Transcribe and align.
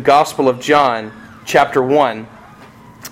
Gospel 0.00 0.48
of 0.48 0.60
John, 0.60 1.12
chapter 1.44 1.82
1. 1.82 2.26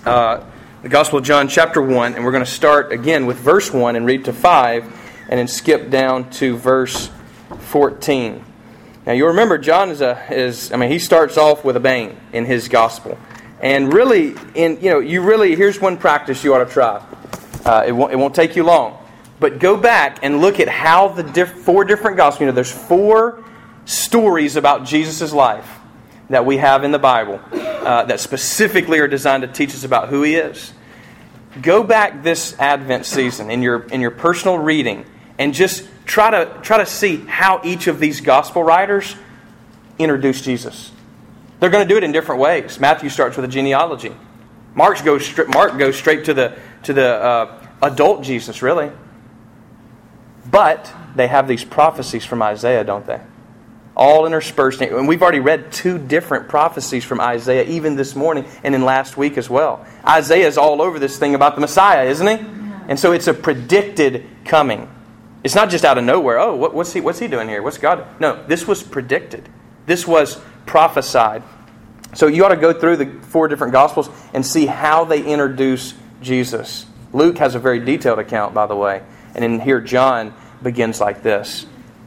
Uh, 0.05 0.43
the 0.81 0.89
Gospel 0.89 1.19
of 1.19 1.25
John, 1.25 1.47
chapter 1.47 1.81
1, 1.81 2.15
and 2.15 2.25
we're 2.25 2.31
going 2.31 2.43
to 2.43 2.49
start 2.49 2.91
again 2.91 3.25
with 3.25 3.37
verse 3.37 3.71
1 3.71 3.95
and 3.95 4.05
read 4.05 4.25
to 4.25 4.33
5, 4.33 4.83
and 5.29 5.39
then 5.39 5.47
skip 5.47 5.89
down 5.89 6.29
to 6.31 6.57
verse 6.57 7.11
14. 7.59 8.43
Now, 9.05 9.13
you'll 9.13 9.27
remember, 9.27 9.57
John 9.57 9.91
is, 9.91 10.01
a, 10.01 10.21
is 10.31 10.71
I 10.71 10.77
mean, 10.77 10.89
he 10.89 10.99
starts 10.99 11.37
off 11.37 11.63
with 11.63 11.75
a 11.75 11.79
bang 11.79 12.19
in 12.33 12.45
his 12.45 12.67
Gospel. 12.67 13.17
And 13.61 13.93
really, 13.93 14.35
in, 14.55 14.81
you 14.81 14.89
know, 14.89 14.99
you 14.99 15.21
really, 15.21 15.55
here's 15.55 15.79
one 15.79 15.97
practice 15.97 16.43
you 16.43 16.53
ought 16.53 16.63
to 16.63 16.71
try. 16.71 17.05
Uh, 17.65 17.83
it, 17.85 17.91
won't, 17.91 18.13
it 18.13 18.15
won't 18.15 18.33
take 18.33 18.55
you 18.55 18.63
long. 18.63 18.97
But 19.39 19.59
go 19.59 19.77
back 19.77 20.19
and 20.23 20.41
look 20.41 20.59
at 20.59 20.67
how 20.67 21.09
the 21.09 21.23
diff- 21.23 21.51
four 21.51 21.83
different 21.83 22.17
Gospels, 22.17 22.41
you 22.41 22.45
know, 22.47 22.53
there's 22.53 22.71
four 22.71 23.43
stories 23.85 24.55
about 24.55 24.85
Jesus' 24.85 25.33
life 25.33 25.78
that 26.29 26.45
we 26.45 26.57
have 26.57 26.83
in 26.83 26.91
the 26.91 26.99
Bible 26.99 27.39
uh, 27.51 28.05
that 28.05 28.19
specifically 28.19 28.99
are 28.99 29.07
designed 29.07 29.41
to 29.41 29.47
teach 29.47 29.73
us 29.73 29.83
about 29.83 30.09
who 30.09 30.23
He 30.23 30.35
is. 30.35 30.73
Go 31.61 31.83
back 31.83 32.23
this 32.23 32.57
Advent 32.59 33.05
season 33.05 33.49
in 33.49 33.61
your, 33.61 33.83
in 33.83 34.01
your 34.01 34.11
personal 34.11 34.57
reading 34.57 35.05
and 35.37 35.53
just 35.53 35.87
try 36.05 36.29
to, 36.29 36.59
try 36.61 36.77
to 36.77 36.85
see 36.85 37.17
how 37.17 37.61
each 37.63 37.87
of 37.87 37.99
these 37.99 38.21
gospel 38.21 38.63
writers 38.63 39.15
introduce 39.97 40.41
Jesus. 40.41 40.91
They're 41.59 41.69
going 41.69 41.87
to 41.87 41.91
do 41.91 41.97
it 41.97 42.03
in 42.03 42.11
different 42.11 42.41
ways. 42.41 42.79
Matthew 42.79 43.09
starts 43.09 43.35
with 43.35 43.45
a 43.45 43.49
genealogy. 43.49 44.15
Mark 44.75 45.03
goes, 45.03 45.37
Mark 45.47 45.77
goes 45.77 45.97
straight 45.97 46.25
to 46.25 46.33
the, 46.33 46.57
to 46.83 46.93
the 46.93 47.07
uh, 47.07 47.67
adult 47.81 48.23
Jesus, 48.23 48.61
really. 48.61 48.91
But 50.49 50.91
they 51.15 51.27
have 51.27 51.47
these 51.47 51.63
prophecies 51.63 52.25
from 52.25 52.41
Isaiah, 52.41 52.83
don't 52.83 53.05
they? 53.05 53.19
All 53.99 54.25
interspersed. 54.25 54.81
And 54.81 55.09
we've 55.09 55.21
already 55.21 55.41
read 55.41 55.73
two 55.73 55.97
different 55.97 56.47
prophecies 56.47 57.03
from 57.03 57.19
Isaiah, 57.19 57.65
even 57.65 57.97
this 57.97 58.15
morning 58.15 58.45
and 58.63 58.73
in 58.73 58.85
last 58.85 59.17
week 59.17 59.37
as 59.37 59.49
well. 59.49 59.85
Isaiah 60.07 60.47
is 60.47 60.57
all 60.57 60.81
over 60.81 60.99
this 60.99 61.19
thing 61.19 61.35
about 61.35 61.55
the 61.55 61.61
Messiah, 61.61 62.07
isn't 62.07 62.25
he? 62.25 62.45
And 62.87 62.97
so 62.97 63.11
it's 63.11 63.27
a 63.27 63.33
predicted 63.33 64.25
coming. 64.45 64.89
It's 65.43 65.53
not 65.53 65.69
just 65.69 65.83
out 65.83 65.97
of 65.97 66.05
nowhere. 66.05 66.39
Oh, 66.39 66.55
what, 66.55 66.73
what's, 66.73 66.93
he, 66.93 67.01
what's 67.01 67.19
he 67.19 67.27
doing 67.27 67.49
here? 67.49 67.61
What's 67.61 67.77
God? 67.77 68.07
No, 68.21 68.41
this 68.47 68.65
was 68.65 68.81
predicted. 68.81 69.49
This 69.85 70.07
was 70.07 70.39
prophesied. 70.65 71.43
So 72.13 72.27
you 72.27 72.45
ought 72.45 72.49
to 72.49 72.55
go 72.55 72.71
through 72.71 72.95
the 72.95 73.05
four 73.27 73.49
different 73.49 73.73
Gospels 73.73 74.09
and 74.33 74.45
see 74.45 74.65
how 74.65 75.03
they 75.03 75.21
introduce 75.21 75.93
Jesus. 76.21 76.85
Luke 77.11 77.37
has 77.39 77.53
a 77.53 77.59
very 77.59 77.81
detailed 77.81 78.19
account, 78.19 78.53
by 78.53 78.65
the 78.65 78.77
way. 78.77 79.03
And 79.35 79.43
in 79.43 79.59
here, 79.59 79.81
John 79.81 80.33
begins 80.63 81.01
like 81.01 81.21
this 81.21 81.65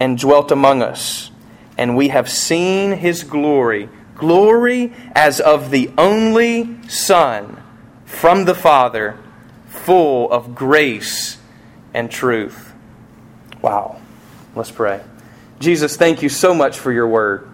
and 0.00 0.18
dwelt 0.18 0.50
among 0.50 0.82
us. 0.82 1.30
And 1.78 1.96
we 1.96 2.08
have 2.08 2.28
seen 2.28 2.92
his 2.92 3.22
glory 3.22 3.88
glory 4.20 4.92
as 5.14 5.40
of 5.40 5.70
the 5.70 5.90
only 5.96 6.86
Son 6.88 7.60
from 8.04 8.44
the 8.44 8.54
Father, 8.54 9.18
full 9.66 10.30
of 10.30 10.54
grace 10.54 11.38
and 11.94 12.10
truth. 12.10 12.72
Wow. 13.62 13.98
Let's 14.54 14.70
pray. 14.70 15.00
Jesus, 15.58 15.96
thank 15.96 16.22
you 16.22 16.28
so 16.28 16.54
much 16.54 16.78
for 16.78 16.92
your 16.92 17.08
word. 17.08 17.48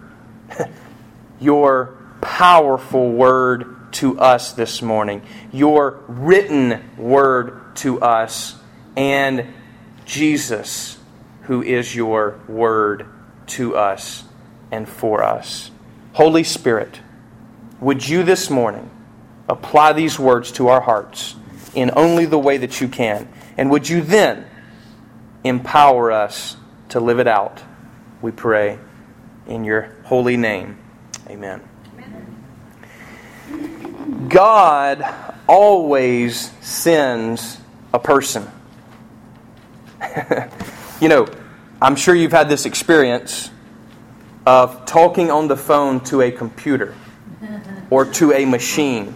your 1.39 1.97
powerful 2.19 3.11
word 3.13 3.93
to 3.93 4.19
us 4.19 4.51
this 4.51 4.81
morning. 4.81 5.21
Your 5.53 6.03
written 6.07 6.83
word 6.97 7.77
to 7.77 8.01
us. 8.01 8.55
And 8.97 9.53
Jesus, 10.05 10.96
who 11.47 11.63
is 11.63 11.95
your 11.95 12.39
word 12.47 13.07
to 13.47 13.75
us 13.75 14.23
and 14.69 14.87
for 14.87 15.23
us. 15.23 15.71
Holy 16.13 16.43
Spirit, 16.43 16.99
would 17.79 18.07
you 18.07 18.23
this 18.23 18.49
morning 18.49 18.89
apply 19.47 19.93
these 19.93 20.19
words 20.19 20.51
to 20.53 20.67
our 20.67 20.81
hearts 20.81 21.35
in 21.73 21.91
only 21.95 22.25
the 22.25 22.37
way 22.37 22.57
that 22.57 22.81
you 22.81 22.87
can? 22.87 23.29
And 23.55 23.71
would 23.71 23.87
you 23.87 24.01
then 24.01 24.45
empower 25.43 26.11
us 26.11 26.57
to 26.89 26.99
live 26.99 27.19
it 27.19 27.27
out? 27.27 27.63
We 28.21 28.31
pray 28.31 28.77
in 29.47 29.63
your 29.63 29.95
holy 30.03 30.35
name. 30.37 30.77
Amen. 31.29 31.61
God 34.27 35.05
always 35.47 36.51
sends 36.61 37.57
a 37.93 37.99
person. 37.99 38.49
you 40.99 41.09
know, 41.09 41.27
I'm 41.81 41.95
sure 41.95 42.15
you've 42.15 42.31
had 42.31 42.49
this 42.49 42.65
experience 42.65 43.51
of 44.45 44.85
talking 44.85 45.29
on 45.29 45.47
the 45.47 45.57
phone 45.57 45.99
to 46.05 46.21
a 46.21 46.31
computer 46.31 46.95
or 47.89 48.05
to 48.05 48.33
a 48.33 48.45
machine. 48.45 49.13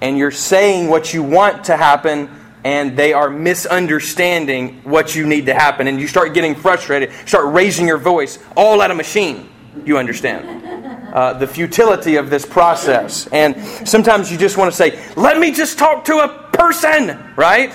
And 0.00 0.18
you're 0.18 0.30
saying 0.30 0.88
what 0.88 1.14
you 1.14 1.22
want 1.22 1.64
to 1.64 1.76
happen, 1.76 2.28
and 2.64 2.96
they 2.96 3.12
are 3.12 3.30
misunderstanding 3.30 4.80
what 4.82 5.14
you 5.14 5.26
need 5.26 5.46
to 5.46 5.54
happen. 5.54 5.86
And 5.86 6.00
you 6.00 6.08
start 6.08 6.34
getting 6.34 6.54
frustrated, 6.54 7.12
start 7.26 7.52
raising 7.54 7.86
your 7.86 7.98
voice, 7.98 8.38
all 8.56 8.82
at 8.82 8.90
a 8.90 8.94
machine. 8.94 9.48
You 9.84 9.98
understand 9.98 10.66
uh, 11.14 11.34
the 11.34 11.46
futility 11.46 12.16
of 12.16 12.28
this 12.28 12.44
process. 12.44 13.28
And 13.28 13.56
sometimes 13.86 14.32
you 14.32 14.38
just 14.38 14.56
want 14.56 14.72
to 14.72 14.76
say, 14.76 14.98
let 15.14 15.38
me 15.38 15.52
just 15.52 15.78
talk 15.78 16.04
to 16.06 16.18
a 16.18 16.50
person, 16.52 17.32
right? 17.36 17.72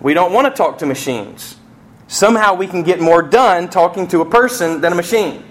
We 0.00 0.14
don't 0.14 0.32
want 0.32 0.46
to 0.46 0.56
talk 0.56 0.78
to 0.78 0.86
machines. 0.86 1.56
Somehow 2.08 2.54
we 2.54 2.66
can 2.66 2.82
get 2.82 3.00
more 3.00 3.22
done 3.22 3.68
talking 3.68 4.06
to 4.08 4.20
a 4.20 4.24
person 4.24 4.80
than 4.80 4.92
a 4.92 4.96
machine. 4.96 5.44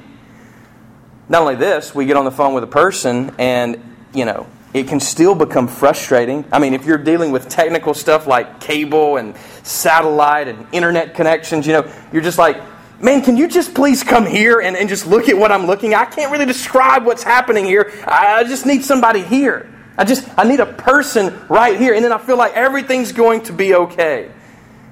Not 1.28 1.42
only 1.42 1.56
this, 1.56 1.94
we 1.94 2.06
get 2.06 2.18
on 2.18 2.26
the 2.26 2.32
phone 2.32 2.54
with 2.54 2.64
a 2.64 2.68
person 2.68 3.34
and, 3.38 3.82
you 4.14 4.26
know, 4.26 4.48
it 4.74 4.88
can 4.88 5.00
still 5.00 5.36
become 5.36 5.68
frustrating. 5.68 6.46
I 6.52 6.60
mean, 6.60 6.74
if 6.74 6.86
you're 6.86 6.98
dealing 6.98 7.32
with 7.32 7.50
technical 7.50 7.94
stuff 7.94 8.28
like 8.28 8.60
cable 8.60 9.18
and 9.18 9.36
satellite 9.64 10.48
and 10.48 10.68
internet 10.72 11.16
connections, 11.16 11.66
you 11.66 11.74
know, 11.74 11.92
you're 12.12 12.22
just 12.22 12.38
like, 12.38 12.62
man, 13.02 13.22
can 13.22 13.38
you 13.38 13.48
just 13.48 13.74
please 13.74 14.04
come 14.04 14.26
here 14.26 14.60
and, 14.60 14.76
and 14.76 14.88
just 14.88 15.08
look 15.08 15.30
at 15.30 15.38
what 15.38 15.52
I'm 15.52 15.66
looking 15.66 15.94
at? 15.94 16.08
I 16.08 16.12
can't 16.12 16.32
really 16.32 16.46
describe 16.46 17.06
what's 17.06 17.24
happening 17.24 17.66
here. 17.66 17.92
I, 18.06 18.40
I 18.40 18.44
just 18.44 18.66
need 18.66 18.84
somebody 18.84 19.22
here. 19.22 19.72
I 19.98 20.04
just, 20.04 20.28
I 20.38 20.44
need 20.44 20.60
a 20.60 20.66
person 20.66 21.34
right 21.48 21.80
here. 21.80 21.94
And 21.94 22.04
then 22.04 22.12
I 22.12 22.18
feel 22.18 22.38
like 22.38 22.54
everything's 22.54 23.12
going 23.14 23.44
to 23.44 23.54
be 23.54 23.76
okay. 23.76 24.30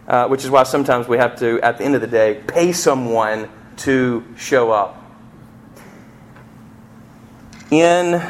Uh, 0.08 0.28
which 0.28 0.44
is 0.44 0.50
why 0.50 0.64
sometimes 0.64 1.08
we 1.08 1.18
have 1.18 1.40
to, 1.40 1.62
at 1.62 1.78
the 1.78 1.84
end 1.86 1.96
of 1.96 2.02
the 2.02 2.08
day, 2.08 2.42
pay 2.48 2.74
someone 2.74 3.50
to 3.78 4.26
show 4.38 4.70
up. 4.70 5.02
In 7.72 8.22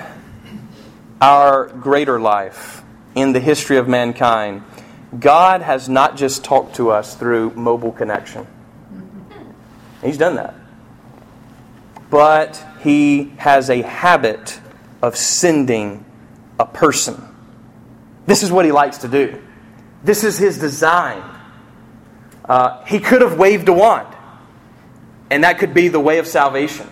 our 1.19 1.65
greater 1.67 2.19
life, 2.19 2.83
in 3.15 3.33
the 3.33 3.39
history 3.39 3.77
of 3.77 3.87
mankind, 3.87 4.63
God 5.19 5.61
has 5.61 5.89
not 5.89 6.15
just 6.15 6.43
talked 6.43 6.75
to 6.75 6.91
us 6.91 7.15
through 7.15 7.51
mobile 7.51 7.91
connection. 7.91 8.47
He's 10.03 10.17
done 10.17 10.35
that. 10.35 10.55
But 12.09 12.63
he 12.81 13.33
has 13.37 13.69
a 13.69 13.81
habit 13.81 14.59
of 15.01 15.15
sending 15.15 16.05
a 16.59 16.65
person. 16.65 17.21
This 18.25 18.43
is 18.43 18.51
what 18.51 18.65
he 18.65 18.71
likes 18.71 18.99
to 18.99 19.07
do. 19.07 19.41
This 20.03 20.23
is 20.23 20.37
his 20.37 20.59
design. 20.59 21.23
Uh, 22.45 22.83
he 22.85 22.99
could 22.99 23.21
have 23.21 23.37
waved 23.37 23.69
a 23.69 23.73
wand, 23.73 24.07
and 25.29 25.43
that 25.43 25.59
could 25.59 25.73
be 25.73 25.87
the 25.87 25.99
way 25.99 26.19
of 26.19 26.27
salvation. 26.27 26.87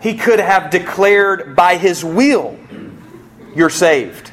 He 0.00 0.14
could 0.16 0.40
have 0.40 0.70
declared 0.70 1.56
by 1.56 1.76
his 1.76 2.04
will, 2.04 2.58
You're 3.54 3.70
saved. 3.70 4.30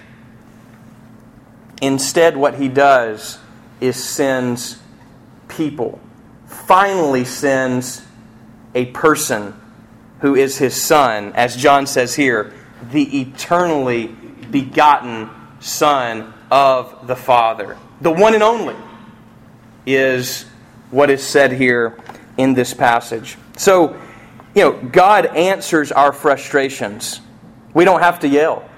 Instead, 1.82 2.38
what 2.38 2.56
he 2.56 2.68
does 2.68 3.40
is 3.80 4.02
sends 4.02 4.80
people 5.48 6.00
finally 6.52 7.26
sends 7.26 8.02
a 8.76 8.86
person 8.88 9.54
who 10.20 10.36
is 10.36 10.58
his 10.58 10.80
son, 10.80 11.34
as 11.34 11.56
John 11.56 11.88
says 11.88 12.16
here, 12.16 12.54
the 12.92 13.22
eternally 13.22 14.08
begotten 14.52 15.30
Son 15.60 16.34
of 16.52 17.08
the 17.08 17.16
Father. 17.16 17.78
The 18.02 18.12
one 18.12 18.34
and 18.34 18.44
only 18.44 18.76
is 19.86 20.46
what 20.90 21.10
is 21.10 21.24
said 21.24 21.52
here 21.52 21.98
in 22.38 22.54
this 22.54 22.74
passage. 22.74 23.38
So, 23.58 24.00
you 24.56 24.64
know, 24.64 24.72
God 24.74 25.26
answers 25.26 25.92
our 25.92 26.12
frustrations 26.12 27.22
We 27.74 27.86
don't 27.86 28.02
have 28.02 28.20
to 28.22 28.28
yell. 28.28 28.70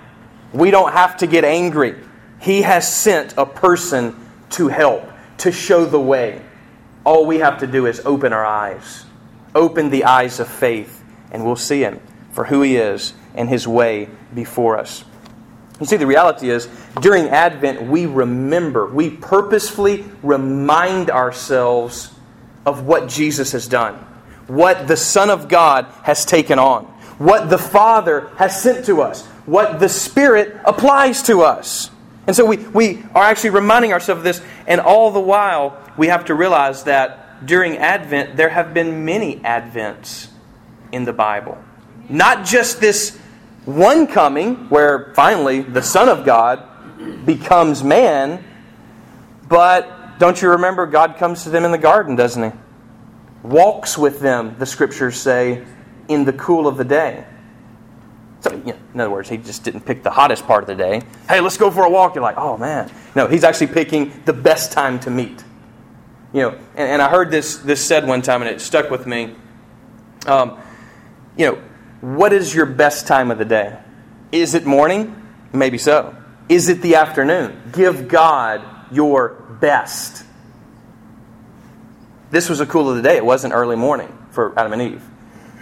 We 0.54 0.70
don't 0.70 0.94
have 0.94 1.18
to 1.18 1.28
get 1.28 1.44
angry. 1.44 1.96
He 2.40 2.62
has 2.62 2.92
sent 2.92 3.34
a 3.38 3.46
person 3.46 4.16
to 4.52 4.68
help, 4.68 5.10
to 5.40 5.52
show 5.52 5.86
the 5.86 6.00
way. 6.00 6.42
All 7.04 7.26
we 7.26 7.40
have 7.40 7.60
to 7.60 7.68
do 7.68 7.88
is 7.88 8.02
open 8.06 8.34
our 8.34 8.46
eyes, 8.46 9.06
open 9.56 9.90
the 9.90 10.04
eyes 10.04 10.40
of 10.40 10.48
faith, 10.48 11.04
and 11.32 11.44
we'll 11.44 11.56
see 11.56 11.82
Him 11.82 12.00
for 12.32 12.46
who 12.46 12.62
He 12.62 12.76
is 12.76 13.14
and 13.34 13.50
His 13.50 13.68
way 13.68 14.10
before 14.34 14.78
us. 14.78 15.04
You 15.84 15.88
see, 15.88 15.98
the 15.98 16.08
reality 16.08 16.50
is, 16.50 16.70
during 17.02 17.28
Advent, 17.28 17.84
we 17.84 18.06
remember, 18.06 18.88
we 18.88 19.10
purposefully 19.10 20.06
remind 20.24 21.10
ourselves 21.10 22.10
of 22.66 22.86
what 22.86 23.10
Jesus 23.10 23.52
has 23.52 23.68
done, 23.68 23.96
what 24.48 24.88
the 24.88 24.96
Son 24.96 25.30
of 25.30 25.50
God 25.50 25.88
has 26.04 26.24
taken 26.24 26.58
on, 26.58 26.86
what 27.18 27.50
the 27.50 27.58
Father 27.58 28.30
has 28.38 28.64
sent 28.64 28.86
to 28.86 29.02
us, 29.02 29.26
what 29.46 29.82
the 29.82 29.90
Spirit 29.90 30.56
applies 30.64 31.22
to 31.24 31.42
us. 31.42 31.92
And 32.28 32.34
so 32.34 32.46
we, 32.46 32.56
we 32.56 33.04
are 33.14 33.26
actually 33.26 33.50
reminding 33.50 33.92
ourselves 33.92 34.20
of 34.20 34.24
this, 34.24 34.42
and 34.66 34.80
all 34.80 35.12
the 35.12 35.20
while, 35.20 35.78
we 35.98 36.08
have 36.08 36.24
to 36.28 36.34
realize 36.34 36.86
that 36.86 37.46
during 37.46 37.76
Advent, 37.76 38.38
there 38.38 38.48
have 38.48 38.74
been 38.74 39.04
many 39.04 39.42
Advents 39.42 40.30
in 40.94 41.04
the 41.04 41.12
Bible. 41.12 41.62
Not 42.08 42.46
just 42.46 42.80
this 42.80 43.20
one 43.66 44.08
coming, 44.08 44.70
where 44.70 45.14
finally 45.16 45.62
the 45.62 45.82
Son 45.82 46.10
of 46.10 46.26
God 46.26 46.64
becomes 47.26 47.84
man, 47.84 48.44
but 49.48 50.20
don't 50.20 50.42
you 50.42 50.50
remember 50.50 50.86
God 50.86 51.18
comes 51.18 51.44
to 51.44 51.50
them 51.50 51.66
in 51.66 51.72
the 51.72 51.78
garden, 51.78 52.16
doesn't 52.16 52.52
he? 52.52 52.58
Walks 53.44 53.98
with 53.98 54.20
them, 54.20 54.56
the 54.60 54.66
scriptures 54.66 55.20
say, 55.20 55.66
in 56.08 56.26
the 56.26 56.34
cool 56.34 56.68
of 56.68 56.78
the 56.78 56.86
day. 56.86 57.26
So, 58.42 58.52
in 58.52 59.00
other 59.00 59.10
words, 59.10 59.30
he 59.30 59.38
just 59.38 59.64
didn't 59.64 59.82
pick 59.82 60.04
the 60.04 60.12
hottest 60.12 60.46
part 60.46 60.64
of 60.64 60.68
the 60.68 60.76
day. 60.76 61.02
Hey, 61.30 61.40
let's 61.40 61.56
go 61.56 61.72
for 61.72 61.86
a 61.86 61.90
walk. 61.90 62.16
You're 62.16 62.24
like, 62.24 62.38
oh 62.38 62.58
man. 62.58 62.92
No, 63.16 63.28
he's 63.28 63.46
actually 63.46 63.68
picking 63.68 64.12
the 64.26 64.34
best 64.34 64.74
time 64.74 65.00
to 65.02 65.10
meet. 65.10 65.44
You 66.34 66.42
know, 66.42 66.50
and, 66.76 66.90
and 66.90 67.02
I 67.02 67.10
heard 67.10 67.32
this 67.32 67.58
this 67.58 67.86
said 67.86 68.06
one 68.06 68.22
time, 68.22 68.42
and 68.42 68.52
it 68.52 68.60
stuck 68.60 68.90
with 68.90 69.08
me. 69.08 69.36
Um, 70.26 70.60
you 71.38 71.46
know, 71.46 71.64
what 72.04 72.34
is 72.34 72.54
your 72.54 72.66
best 72.66 73.08
time 73.08 73.32
of 73.32 73.38
the 73.38 73.46
day? 73.46 73.80
Is 74.34 74.56
it 74.56 74.66
morning? 74.66 75.26
Maybe 75.54 75.78
so. 75.78 76.14
Is 76.50 76.68
it 76.68 76.82
the 76.82 76.96
afternoon? 76.96 77.72
Give 77.72 78.10
God 78.10 78.62
your 78.92 79.30
best. 79.62 80.26
This 82.30 82.50
was 82.50 82.60
a 82.60 82.66
cool 82.66 82.90
of 82.90 82.98
the 82.98 83.02
day. 83.02 83.16
It 83.16 83.24
wasn't 83.24 83.54
early 83.54 83.78
morning 83.78 84.18
for 84.32 84.52
Adam 84.60 84.74
and 84.74 84.82
Eve. 84.82 85.04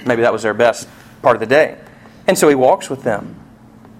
Maybe 0.03 0.23
that 0.23 0.33
was 0.33 0.41
their 0.41 0.55
best 0.55 0.89
part 1.21 1.35
of 1.35 1.41
the 1.41 1.45
day. 1.45 1.77
And 2.25 2.35
so 2.35 2.49
he 2.49 2.55
walks 2.55 2.89
with 2.89 3.03
them. 3.03 3.39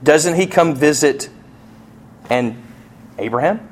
Doesn't 0.02 0.34
he 0.34 0.48
come 0.48 0.74
visit 0.74 1.30
and 2.28 2.60
Abraham? 3.20 3.70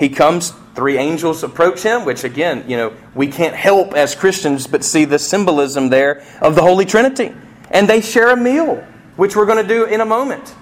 He 0.00 0.08
comes, 0.08 0.52
three 0.74 0.98
angels 0.98 1.44
approach 1.44 1.84
him, 1.84 2.04
which 2.04 2.24
again, 2.24 2.64
you 2.66 2.76
know, 2.76 2.96
we 3.14 3.28
can't 3.28 3.54
help 3.54 3.94
as 3.94 4.16
Christians 4.16 4.66
but 4.66 4.82
see 4.82 5.04
the 5.04 5.20
symbolism 5.20 5.90
there 5.90 6.24
of 6.42 6.56
the 6.56 6.62
Holy 6.62 6.84
Trinity. 6.84 7.32
And 7.70 7.88
they 7.88 8.00
share 8.00 8.30
a 8.30 8.36
meal, 8.36 8.76
which 9.16 9.36
we're 9.36 9.46
going 9.46 9.62
to 9.62 9.68
do 9.68 9.84
in 9.84 10.00
a 10.00 10.06
moment. 10.06 10.54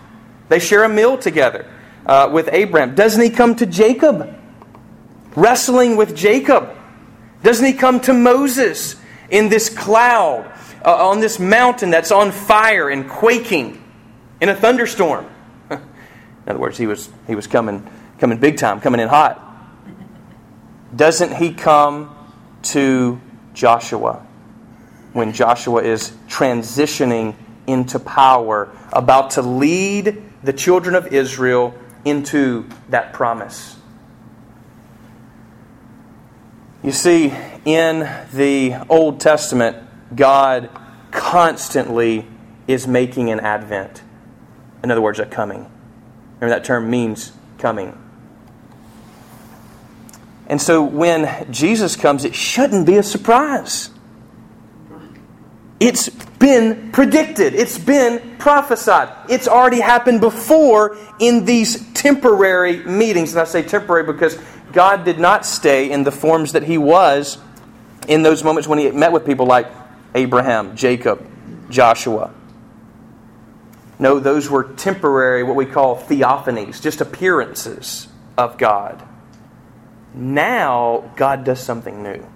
They 0.49 0.58
share 0.58 0.85
a 0.85 0.88
meal 0.88 1.19
together 1.19 1.70
uh, 2.05 2.31
with 2.32 2.49
Abraham. 2.53 2.94
Doesn't 2.94 3.20
he 3.20 3.31
come 3.31 3.56
to 3.56 3.67
Jacob? 3.67 4.35
Wrestling 5.35 5.97
with 5.97 6.17
Jacob. 6.17 6.70
Doesn't 7.43 7.64
he 7.64 7.75
come 7.75 8.00
to 8.00 8.12
Moses 8.12 8.97
in 9.31 9.49
this 9.49 9.69
cloud, 9.69 10.50
uh, 10.85 11.08
on 11.08 11.20
this 11.20 11.38
mountain 11.38 11.91
that's 11.91 12.11
on 12.11 12.32
fire 12.32 12.88
and 12.88 13.08
quaking 13.08 13.82
in 14.41 14.49
a 14.49 14.55
thunderstorm? 14.55 15.26
in 15.70 15.81
other 16.47 16.58
words, 16.58 16.79
he 16.79 16.87
was, 16.87 17.11
he 17.26 17.35
was 17.35 17.47
coming, 17.47 17.88
coming 18.19 18.38
big 18.38 18.56
time, 18.56 18.81
coming 18.81 19.00
in 19.00 19.08
hot. 19.08 19.43
Doesn't 20.94 21.35
he 21.35 21.53
come 21.53 22.17
to 22.62 23.20
Joshua? 23.53 24.25
When 25.16 25.32
Joshua 25.32 25.82
is 25.82 26.10
transitioning 26.28 27.34
into 27.66 27.98
power, 27.98 28.70
about 28.92 29.30
to 29.30 29.40
lead 29.40 30.22
the 30.42 30.52
children 30.52 30.94
of 30.94 31.06
Israel 31.06 31.74
into 32.04 32.68
that 32.90 33.14
promise. 33.14 33.78
You 36.84 36.92
see, 36.92 37.32
in 37.64 38.00
the 38.34 38.76
Old 38.90 39.18
Testament, 39.18 39.78
God 40.14 40.68
constantly 41.12 42.26
is 42.69 42.86
making 42.86 43.30
an 43.30 43.40
advent. 43.40 44.02
In 44.84 44.90
other 44.90 45.00
words, 45.00 45.19
a 45.19 45.24
coming. 45.24 45.70
Remember 46.40 46.54
that 46.54 46.64
term 46.64 46.90
means 46.90 47.32
coming. 47.56 47.98
And 50.46 50.60
so 50.60 50.82
when 50.84 51.50
Jesus 51.50 51.96
comes, 51.96 52.26
it 52.26 52.34
shouldn't 52.34 52.84
be 52.84 52.96
a 52.96 53.02
surprise. 53.02 53.88
It's 55.78 56.08
been 56.08 56.90
predicted. 56.93 57.55
It's 57.55 57.78
been 57.78 58.37
prophesied. 58.38 59.11
It's 59.28 59.46
already 59.46 59.81
happened 59.81 60.20
before 60.20 60.96
in 61.19 61.44
these 61.44 61.93
temporary 61.93 62.84
meetings. 62.84 63.32
And 63.32 63.40
I 63.40 63.44
say 63.44 63.62
temporary 63.62 64.05
because 64.05 64.38
God 64.73 65.05
did 65.05 65.19
not 65.19 65.44
stay 65.44 65.90
in 65.90 66.05
the 66.05 66.12
forms 66.12 66.52
that 66.52 66.62
He 66.62 66.78
was 66.78 67.38
in 68.08 68.23
those 68.23 68.43
moments 68.43 68.69
when 68.69 68.78
He 68.78 68.90
met 68.90 69.12
with 69.12 69.26
people 69.26 69.46
like 69.46 69.67
Abraham, 70.14 70.76
Jacob, 70.76 71.26
Joshua. 71.69 72.32
No, 73.99 74.19
those 74.19 74.50
were 74.50 74.64
temporary, 74.64 75.43
what 75.43 75.56
we 75.56 75.67
call 75.67 75.96
theophanies, 75.96 76.81
just 76.82 77.00
appearances 77.00 78.08
of 78.37 78.58
God. 78.58 79.02
Now, 80.14 81.11
God 81.17 81.44
does 81.44 81.61
something 81.61 82.02
new. 82.02 82.26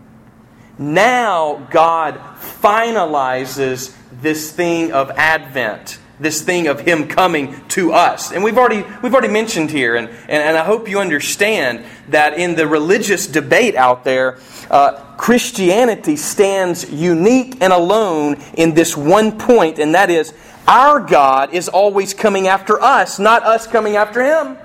Now 0.81 1.69
God 1.71 2.19
finalizes 2.63 3.95
this 4.23 4.51
thing 4.51 4.93
of 4.93 5.11
Advent, 5.11 5.99
this 6.19 6.41
thing 6.41 6.69
of 6.69 6.81
Him 6.81 7.07
coming 7.07 7.63
to 7.69 7.93
us. 7.93 8.33
And 8.33 8.43
we've 8.43 8.57
already, 8.57 8.87
we've 9.03 9.13
already 9.13 9.29
mentioned 9.29 9.71
here, 9.71 9.95
and, 9.95 10.09
and, 10.09 10.31
and 10.31 10.57
I 10.57 10.65
hope 10.65 10.89
you 10.89 10.99
understand 10.99 11.85
that 12.09 12.39
in 12.39 12.55
the 12.55 12.67
religious 12.67 13.27
debate 13.27 13.75
out 13.75 14.05
there, 14.05 14.39
uh, 14.71 14.93
Christianity 15.19 16.17
stands 16.17 16.91
unique 16.91 17.59
and 17.61 17.75
alone 17.75 18.41
in 18.55 18.73
this 18.73 18.97
one 18.97 19.39
point, 19.39 19.79
and 19.79 19.95
that 19.95 20.09
is 20.09 20.33
our 20.67 20.99
God 20.99 21.53
is 21.53 21.69
always 21.69 22.15
coming 22.15 22.47
after 22.49 22.81
us, 22.81 23.19
not 23.19 23.43
us 23.43 23.67
coming 23.67 23.97
after 23.97 24.25
Him. 24.25 24.57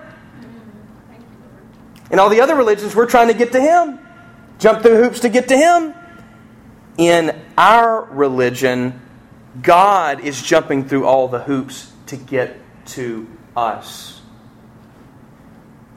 In 2.10 2.20
all 2.20 2.30
the 2.30 2.40
other 2.40 2.56
religions, 2.56 2.96
we're 2.96 3.06
trying 3.06 3.28
to 3.28 3.34
get 3.34 3.52
to 3.52 3.60
Him, 3.60 4.00
jump 4.60 4.82
through 4.82 5.04
hoops 5.04 5.20
to 5.20 5.28
get 5.28 5.50
to 5.50 5.58
Him 5.58 5.94
in 6.98 7.40
our 7.58 8.06
religion, 8.06 9.02
God 9.62 10.22
is 10.22 10.42
jumping 10.42 10.88
through 10.88 11.06
all 11.06 11.28
the 11.28 11.40
hoops 11.40 11.92
to 12.08 12.18
get 12.18 12.58
to 12.88 13.28
us. 13.56 14.22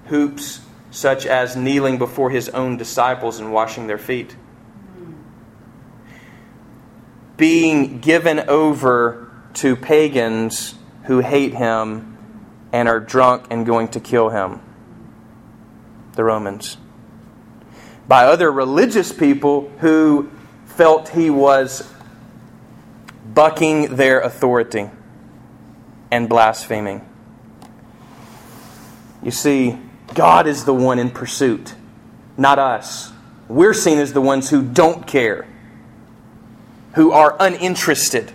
Hoops 0.06 0.60
such 0.90 1.26
as 1.26 1.56
kneeling 1.56 1.98
before 1.98 2.30
his 2.30 2.48
own 2.50 2.76
disciples 2.76 3.38
and 3.38 3.52
washing 3.52 3.86
their 3.86 3.98
feet. 3.98 4.34
Being 7.36 8.00
given 8.00 8.40
over 8.48 9.30
to 9.54 9.76
pagans 9.76 10.74
who 11.04 11.20
hate 11.20 11.54
him 11.54 12.16
and 12.72 12.88
are 12.88 13.00
drunk 13.00 13.46
and 13.50 13.64
going 13.64 13.88
to 13.88 14.00
kill 14.00 14.30
him. 14.30 14.60
The 16.14 16.24
Romans. 16.24 16.76
By 18.08 18.24
other 18.24 18.50
religious 18.50 19.12
people 19.12 19.70
who 19.78 20.30
felt 20.78 21.08
he 21.08 21.28
was 21.28 21.92
bucking 23.34 23.96
their 23.96 24.20
authority 24.20 24.88
and 26.08 26.28
blaspheming. 26.28 27.04
You 29.20 29.32
see, 29.32 29.76
God 30.14 30.46
is 30.46 30.64
the 30.64 30.72
one 30.72 31.00
in 31.00 31.10
pursuit, 31.10 31.74
not 32.36 32.60
us. 32.60 33.10
We're 33.48 33.74
seen 33.74 33.98
as 33.98 34.12
the 34.12 34.20
ones 34.20 34.50
who 34.50 34.62
don't 34.62 35.04
care, 35.04 35.48
who 36.94 37.10
are 37.10 37.36
uninterested, 37.40 38.32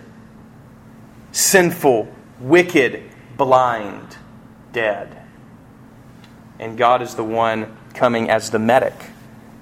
sinful, 1.32 2.14
wicked, 2.40 3.04
blind, 3.38 4.18
dead. 4.74 5.22
And 6.58 6.76
God 6.76 7.00
is 7.00 7.14
the 7.14 7.24
one 7.24 7.74
coming 7.94 8.28
as 8.28 8.50
the 8.50 8.58
medic, 8.58 8.92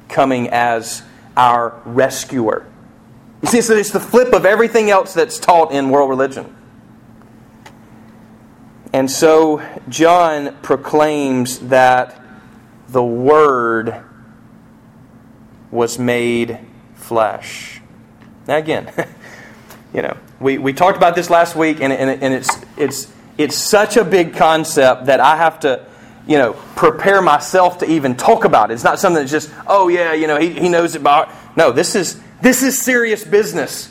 coming 0.08 0.48
as 0.48 1.04
our 1.36 1.80
rescuer. 1.84 2.66
You 3.42 3.48
see, 3.48 3.60
so 3.60 3.74
it's 3.74 3.90
the 3.90 4.00
flip 4.00 4.32
of 4.32 4.46
everything 4.46 4.90
else 4.90 5.14
that's 5.14 5.38
taught 5.38 5.72
in 5.72 5.90
world 5.90 6.08
religion. 6.08 6.54
And 8.92 9.10
so 9.10 9.62
John 9.88 10.56
proclaims 10.62 11.58
that 11.60 12.22
the 12.88 13.02
Word 13.02 14.04
was 15.70 15.98
made 15.98 16.58
flesh. 16.94 17.80
Now, 18.46 18.56
again, 18.56 18.92
You 19.94 20.00
know, 20.00 20.16
we, 20.40 20.56
we 20.56 20.72
talked 20.72 20.96
about 20.96 21.14
this 21.14 21.28
last 21.28 21.54
week, 21.54 21.80
and, 21.80 21.92
and, 21.92 22.22
and 22.22 22.34
it's, 22.34 22.48
it's, 22.78 23.12
it's 23.36 23.56
such 23.56 23.96
a 23.98 24.04
big 24.04 24.34
concept 24.34 25.06
that 25.06 25.20
I 25.20 25.36
have 25.36 25.60
to, 25.60 25.86
you 26.26 26.38
know, 26.38 26.54
prepare 26.76 27.20
myself 27.20 27.78
to 27.78 27.90
even 27.90 28.16
talk 28.16 28.44
about 28.44 28.70
it. 28.70 28.74
It's 28.74 28.84
not 28.84 28.98
something 28.98 29.20
that's 29.20 29.30
just, 29.30 29.52
oh, 29.66 29.88
yeah, 29.88 30.14
you 30.14 30.26
know, 30.26 30.38
he, 30.38 30.50
he 30.50 30.68
knows 30.70 30.94
about. 30.94 31.28
No, 31.56 31.72
this 31.72 31.94
is, 31.94 32.18
this 32.42 32.62
is 32.64 32.78
serious 32.78 33.24
business. 33.24 33.88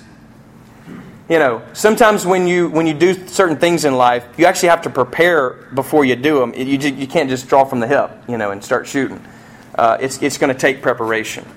You 1.29 1.39
know, 1.39 1.63
sometimes 1.71 2.25
when 2.25 2.45
you 2.45 2.67
when 2.69 2.85
you 2.85 2.93
do 2.93 3.25
certain 3.27 3.55
things 3.55 3.85
in 3.85 3.95
life, 3.95 4.27
you 4.37 4.45
actually 4.45 4.69
have 4.69 4.81
to 4.81 4.89
prepare 4.89 5.51
before 5.73 6.03
you 6.03 6.17
do 6.17 6.39
them. 6.39 6.53
You, 6.53 6.77
you 6.77 7.07
can't 7.07 7.29
just 7.29 7.47
draw 7.47 7.63
from 7.63 7.79
the 7.79 7.87
hip, 7.87 8.11
you 8.27 8.37
know, 8.37 8.51
and 8.51 8.61
start 8.61 8.85
shooting. 8.85 9.25
Uh, 9.73 9.97
it's 10.01 10.21
it's 10.21 10.37
going 10.37 10.53
to 10.53 10.59
take 10.59 10.81
preparation. 10.81 11.47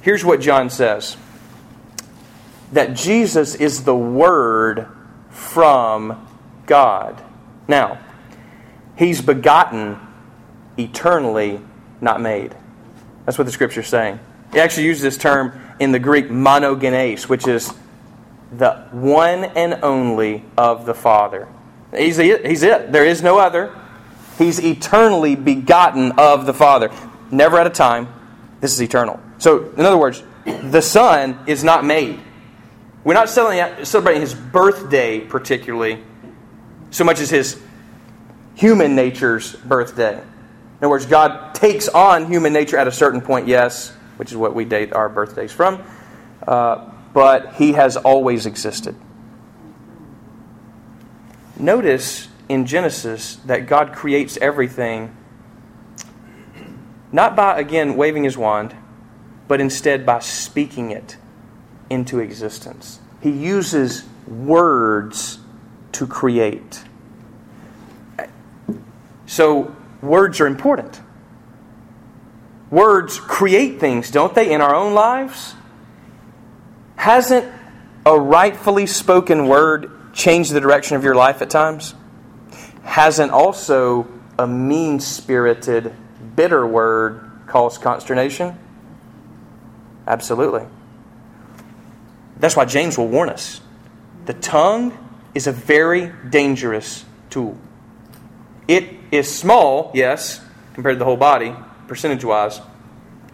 Here's 0.00 0.24
what 0.24 0.40
John 0.40 0.68
says: 0.68 1.16
that 2.72 2.94
Jesus 2.94 3.54
is 3.54 3.84
the 3.84 3.94
Word 3.94 4.88
from 5.30 6.26
God. 6.66 7.22
Now, 7.68 8.00
He's 8.96 9.22
begotten 9.22 10.00
eternally, 10.76 11.60
not 12.00 12.20
made. 12.20 12.56
That's 13.24 13.38
what 13.38 13.44
the 13.44 13.52
Scripture's 13.52 13.86
saying. 13.86 14.18
He 14.52 14.58
actually 14.58 14.86
uses 14.86 15.02
this 15.02 15.16
term 15.16 15.60
in 15.78 15.92
the 15.92 15.98
Greek 15.98 16.28
monogenes, 16.28 17.28
which 17.28 17.46
is 17.46 17.72
the 18.52 18.74
one 18.92 19.44
and 19.44 19.80
only 19.82 20.44
of 20.56 20.86
the 20.86 20.94
Father. 20.94 21.48
He's 21.96 22.18
it. 22.18 22.46
He's 22.46 22.62
it. 22.62 22.92
There 22.92 23.04
is 23.04 23.22
no 23.22 23.38
other. 23.38 23.76
He's 24.38 24.58
eternally 24.60 25.34
begotten 25.36 26.12
of 26.18 26.46
the 26.46 26.54
Father. 26.54 26.90
Never 27.30 27.58
at 27.58 27.66
a 27.66 27.70
time. 27.70 28.08
This 28.60 28.72
is 28.72 28.80
eternal. 28.80 29.20
So, 29.38 29.70
in 29.76 29.84
other 29.84 29.98
words, 29.98 30.22
the 30.44 30.80
Son 30.80 31.38
is 31.46 31.62
not 31.62 31.84
made. 31.84 32.20
We're 33.04 33.14
not 33.14 33.28
celebrating 33.28 34.20
his 34.20 34.34
birthday 34.34 35.20
particularly, 35.20 36.02
so 36.90 37.04
much 37.04 37.20
as 37.20 37.28
his 37.28 37.60
human 38.54 38.94
nature's 38.94 39.54
birthday. 39.56 40.14
In 40.14 40.78
other 40.78 40.88
words, 40.88 41.06
God 41.06 41.54
takes 41.54 41.88
on 41.88 42.26
human 42.26 42.52
nature 42.52 42.78
at 42.78 42.88
a 42.88 42.92
certain 42.92 43.20
point, 43.20 43.46
yes, 43.46 43.92
which 44.16 44.30
is 44.30 44.36
what 44.36 44.54
we 44.54 44.64
date 44.64 44.92
our 44.92 45.08
birthdays 45.08 45.52
from. 45.52 45.82
Uh, 46.46 46.90
but 47.12 47.54
he 47.54 47.72
has 47.72 47.96
always 47.96 48.46
existed. 48.46 48.94
Notice 51.56 52.28
in 52.48 52.66
Genesis 52.66 53.36
that 53.46 53.66
God 53.66 53.92
creates 53.92 54.36
everything 54.38 55.16
not 57.12 57.36
by, 57.36 57.60
again, 57.60 57.96
waving 57.96 58.24
his 58.24 58.36
wand, 58.36 58.74
but 59.46 59.60
instead 59.60 60.04
by 60.04 60.18
speaking 60.18 60.90
it 60.90 61.16
into 61.88 62.18
existence. 62.18 62.98
He 63.20 63.30
uses 63.30 64.04
words 64.26 65.38
to 65.92 66.08
create. 66.08 66.82
So, 69.26 69.76
words 70.02 70.40
are 70.40 70.48
important. 70.48 71.00
Words 72.74 73.20
create 73.20 73.78
things, 73.78 74.10
don't 74.10 74.34
they, 74.34 74.52
in 74.52 74.60
our 74.60 74.74
own 74.74 74.94
lives? 74.94 75.54
Hasn't 76.96 77.48
a 78.04 78.18
rightfully 78.18 78.86
spoken 78.88 79.46
word 79.46 80.12
changed 80.12 80.52
the 80.52 80.60
direction 80.60 80.96
of 80.96 81.04
your 81.04 81.14
life 81.14 81.40
at 81.40 81.50
times? 81.50 81.94
Hasn't 82.82 83.30
also 83.30 84.08
a 84.40 84.48
mean 84.48 84.98
spirited, 84.98 85.94
bitter 86.34 86.66
word 86.66 87.30
caused 87.46 87.80
consternation? 87.80 88.58
Absolutely. 90.08 90.66
That's 92.38 92.56
why 92.56 92.64
James 92.64 92.98
will 92.98 93.06
warn 93.06 93.28
us. 93.28 93.60
The 94.26 94.34
tongue 94.34 94.98
is 95.32 95.46
a 95.46 95.52
very 95.52 96.12
dangerous 96.28 97.04
tool. 97.30 97.56
It 98.66 98.96
is 99.12 99.32
small, 99.32 99.92
yes, 99.94 100.40
compared 100.72 100.96
to 100.96 100.98
the 100.98 101.04
whole 101.04 101.16
body, 101.16 101.54
percentage 101.86 102.24
wise, 102.24 102.60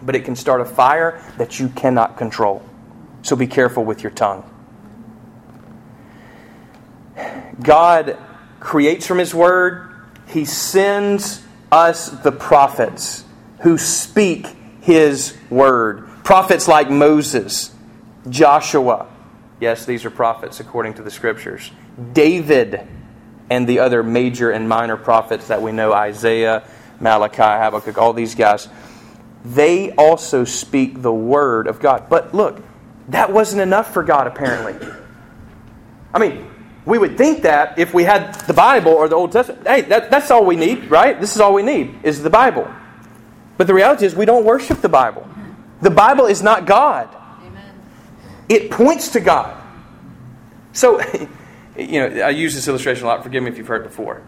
but 0.03 0.17
it 0.17 0.25
can 0.25 0.37
start 0.37 0.61
a 0.61 0.65
fire 0.65 1.23
that 1.39 1.59
you 1.59 1.69
cannot 1.69 2.17
control. 2.17 2.65
So 3.23 3.37
be 3.37 3.47
careful 3.47 3.85
with 3.85 4.03
your 4.03 4.13
tongue. 4.13 4.45
God 7.63 8.19
creates 8.59 9.07
from 9.07 9.19
His 9.19 9.35
Word, 9.35 9.91
He 10.29 10.45
sends 10.45 11.43
us 11.71 12.09
the 12.09 12.33
prophets 12.33 13.25
who 13.61 13.77
speak 13.79 14.47
His 14.81 15.37
Word. 15.51 16.09
Prophets 16.25 16.67
like 16.69 16.91
Moses, 16.91 17.75
Joshua. 18.29 19.09
Yes, 19.61 19.85
these 19.85 20.05
are 20.05 20.11
prophets 20.11 20.61
according 20.61 20.95
to 20.95 21.03
the 21.03 21.11
Scriptures. 21.11 21.71
David 22.13 22.87
and 23.51 23.69
the 23.69 23.81
other 23.81 24.03
major 24.03 24.51
and 24.51 24.69
minor 24.69 24.97
prophets 24.97 25.49
that 25.49 25.61
we 25.61 25.73
know 25.73 25.93
Isaiah, 25.93 26.63
Malachi, 27.01 27.43
Habakkuk, 27.43 27.99
all 27.99 28.13
these 28.13 28.35
guys. 28.35 28.69
They 29.45 29.93
also 29.93 30.45
speak 30.45 31.01
the 31.01 31.13
Word 31.13 31.67
of 31.67 31.81
God. 31.81 32.09
But 32.09 32.35
look, 32.35 32.63
that 33.09 33.33
wasn't 33.33 33.63
enough 33.63 33.93
for 33.93 34.03
God, 34.03 34.27
apparently. 34.27 34.89
I 36.13 36.19
mean, 36.19 36.51
we 36.85 36.99
would 36.99 37.17
think 37.17 37.43
that 37.43 37.79
if 37.79 37.95
we 37.95 38.05
had 38.05 38.35
the 38.47 38.53
Bible 38.53 38.93
or 38.93 39.09
the 39.09 39.17
Old 39.17 39.33
Testament, 39.33 39.67
hey, 39.67 39.83
that, 39.83 40.11
that's 40.11 40.31
all 40.31 40.45
we 40.45 40.57
need, 40.57 40.91
right? 40.91 41.21
This 41.21 41.35
is 41.35 41.41
all 41.41 41.55
we 41.55 41.63
need, 41.63 41.95
is 42.03 42.23
the 42.23 42.31
Bible. 42.31 42.69
But 43.57 43.67
the 43.67 43.75
reality 43.75 44.07
is, 44.07 44.15
we 44.15 44.25
don't 44.25 44.45
worship 44.45 44.81
the 44.81 44.89
Bible. 44.89 45.29
The 45.83 45.91
Bible 45.91 46.27
is 46.27 46.43
not 46.43 46.67
God, 46.67 47.09
Amen. 47.45 47.75
it 48.49 48.71
points 48.71 49.11
to 49.11 49.21
God. 49.21 49.57
So, 50.73 51.01
you 51.77 52.01
know, 52.01 52.23
I 52.23 52.31
use 52.31 52.55
this 52.55 52.69
illustration 52.69 53.05
a 53.05 53.09
lot. 53.09 53.23
Forgive 53.23 53.43
me 53.43 53.51
if 53.51 53.59
you've 53.59 53.67
heard 53.67 53.83
it 53.83 53.89
before. 53.89 54.23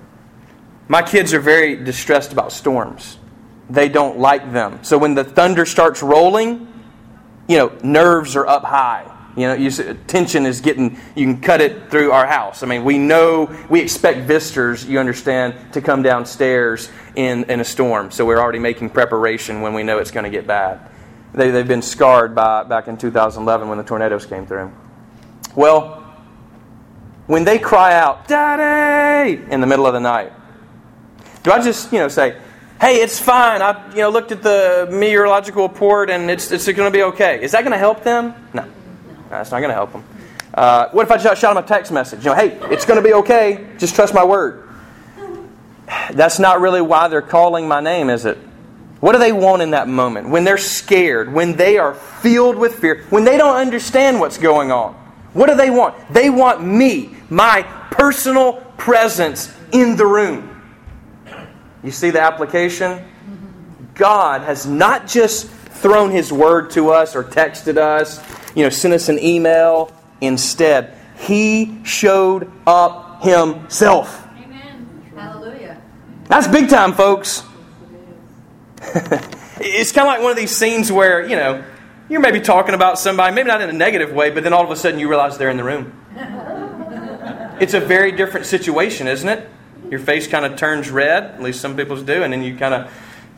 My 0.93 1.01
kids 1.01 1.33
are 1.33 1.41
very 1.41 1.75
distressed 1.75 2.35
about 2.35 2.53
storms. 2.53 3.17
They 3.71 3.89
don't 3.89 4.19
like 4.19 4.53
them. 4.53 4.85
So 4.85 4.99
when 4.99 5.15
the 5.15 5.25
thunder 5.25 5.65
starts 5.65 6.03
rolling, 6.03 6.71
you 7.49 7.57
know, 7.57 7.73
nerves 7.83 8.37
are 8.37 8.47
up 8.47 8.63
high. 8.63 9.11
You 9.35 9.47
know, 9.47 9.55
you, 9.55 9.71
tension 10.07 10.45
is 10.45 10.61
getting, 10.61 10.99
you 11.17 11.25
can 11.25 11.41
cut 11.41 11.63
it 11.63 11.91
through 11.91 12.13
our 12.13 12.27
house. 12.27 12.63
I 12.63 12.67
mean, 12.67 12.85
we 12.85 12.99
know, 12.99 13.51
we 13.71 13.81
expect 13.81 14.27
visitors, 14.27 14.85
you 14.85 14.99
understand, 14.99 15.73
to 15.73 15.81
come 15.81 16.03
downstairs 16.03 16.91
in, 17.17 17.45
in 17.45 17.61
a 17.61 17.65
storm. 17.65 18.11
So 18.11 18.27
we're 18.27 18.39
already 18.39 18.59
making 18.59 18.91
preparation 18.91 19.63
when 19.63 19.73
we 19.73 19.85
know 19.85 19.97
it's 19.97 20.11
going 20.11 20.25
to 20.25 20.31
get 20.31 20.47
bad. 20.47 20.91
They, 21.33 21.51
they've 21.51 21.67
been 21.67 21.81
scarred 21.81 22.35
by, 22.35 22.65
back 22.65 22.87
in 22.87 22.99
2011 22.99 23.67
when 23.67 23.79
the 23.79 23.85
tornadoes 23.85 24.27
came 24.27 24.45
through. 24.45 24.71
Well, 25.57 26.03
when 27.29 27.45
they 27.45 27.59
cry 27.59 27.95
out, 27.95 28.29
Daddy, 28.29 29.41
in 29.51 29.63
the 29.63 29.67
middle 29.67 29.87
of 29.87 29.95
the 29.95 30.01
night, 30.01 30.35
do 31.43 31.51
I 31.51 31.63
just, 31.63 31.93
you 31.93 31.99
know, 31.99 32.09
say, 32.09 32.37
hey, 32.81 32.97
it's 32.97 33.19
fine. 33.19 33.63
I 33.63 33.91
you 33.91 33.99
know 33.99 34.11
looked 34.11 34.33
at 34.33 34.43
the 34.43 34.89
meteorological 34.91 35.69
report 35.69 36.11
and 36.11 36.31
it's 36.31 36.51
it's 36.51 36.67
going 36.67 36.91
to 36.91 36.91
be 36.91 37.03
okay. 37.05 37.43
Is 37.43 37.53
that 37.53 37.63
going 37.63 37.73
to 37.73 37.79
help 37.79 38.03
them? 38.03 38.35
No, 38.53 38.65
no 38.65 38.71
that's 39.31 39.51
not 39.51 39.61
going 39.61 39.71
to 39.71 39.75
help 39.75 39.93
them. 39.93 40.05
Uh, 40.53 40.89
what 40.91 41.07
if 41.07 41.11
I 41.11 41.17
just 41.17 41.41
shot 41.41 41.55
them 41.55 41.65
a 41.65 41.67
text 41.67 41.91
message? 41.93 42.25
You 42.25 42.31
know, 42.31 42.37
hey, 42.37 42.59
it's 42.73 42.85
going 42.85 43.03
to 43.03 43.09
be 43.09 43.15
okay. 43.15 43.67
Just 43.79 43.95
trust 43.95 44.13
my 44.13 44.25
word. 44.25 44.69
That's 46.13 46.39
not 46.39 46.61
really 46.61 46.83
why 46.83 47.09
they're 47.09 47.23
calling 47.23 47.69
my 47.69 47.81
name, 47.81 48.11
is 48.11 48.25
it? 48.25 48.37
What 49.01 49.13
do 49.13 49.19
they 49.19 49.33
want 49.33 49.63
in 49.63 49.71
that 49.71 49.89
moment? 49.89 50.29
When 50.29 50.45
they're 50.45 50.59
scared, 50.59 51.33
when 51.33 51.57
they 51.57 51.79
are 51.79 51.95
filled 51.95 52.57
with 52.57 52.77
fear, 52.79 53.05
when 53.11 53.25
they 53.25 53.37
don't 53.37 53.57
understand 53.57 54.21
what's 54.21 54.39
going 54.39 54.71
on. 54.71 54.95
What 55.33 55.49
do 55.49 55.57
they 55.57 55.71
want? 55.71 55.97
They 56.13 56.31
want 56.31 56.63
me, 56.63 57.15
my 57.31 57.63
personal 57.91 58.55
presence 58.77 59.53
in 59.73 59.97
the 59.97 60.07
room. 60.07 60.52
You 61.83 61.91
see 61.91 62.11
the 62.11 62.21
application? 62.21 63.05
God 63.95 64.43
has 64.43 64.67
not 64.67 65.07
just 65.07 65.49
thrown 65.49 66.11
His 66.11 66.33
word 66.33 66.71
to 66.71 66.91
us 66.91 67.17
or 67.17 67.25
texted 67.25 67.77
us, 67.77 68.21
you 68.55 68.63
know, 68.63 68.71
sent 68.71 68.95
us 68.95 69.09
an 69.09 69.19
email. 69.19 69.93
Instead, 70.21 70.97
He 71.17 71.81
showed 71.85 72.51
up 72.67 73.23
Himself. 73.23 74.27
Amen. 74.37 75.13
Hallelujah. 75.17 75.81
That's 76.29 76.47
big 76.47 76.69
time, 76.69 76.93
folks. 76.93 77.43
it's 79.61 79.93
kind 79.93 80.09
of 80.09 80.15
like 80.15 80.23
one 80.23 80.31
of 80.31 80.37
these 80.37 80.57
scenes 80.57 80.91
where, 80.91 81.27
you 81.27 81.37
know, 81.37 81.65
you're 82.09 82.21
maybe 82.21 82.41
talking 82.41 82.75
about 82.75 82.99
somebody, 82.99 83.35
maybe 83.35 83.49
not 83.49 83.61
in 83.61 83.71
a 83.71 83.73
negative 83.73 84.13
way, 84.13 84.31
but 84.31 84.45
then 84.45 84.53
all 84.53 84.65
of 84.65 84.71
a 84.71 84.77
sudden 84.77 84.99
you 84.99 85.09
realize 85.09 85.39
they're 85.39 85.51
in 85.51 85.57
the 85.57 85.65
room. 85.65 85.99
it's 87.61 87.75
a 87.75 87.81
very 87.81 88.13
different 88.13 88.47
situation, 88.47 89.09
isn't 89.09 89.29
it? 89.29 89.49
Your 89.93 90.01
face 90.01 90.27
kind 90.27 90.47
of 90.47 90.57
turns 90.57 90.89
red, 90.91 91.23
at 91.23 91.43
least 91.43 91.61
some 91.61 91.77
people's 91.77 92.03
do, 92.03 92.23
and 92.23 92.33
then 92.33 92.43
you 92.43 92.57
kind 92.57 92.73
of, 92.73 92.91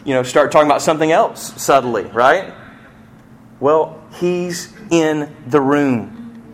you 0.04 0.14
know, 0.14 0.22
start 0.22 0.52
talking 0.52 0.68
about 0.68 0.80
something 0.80 1.10
else 1.10 1.60
subtly, 1.60 2.04
right? 2.04 2.54
Well, 3.58 4.00
he's 4.20 4.72
in 4.88 5.34
the 5.48 5.60
room. 5.60 6.44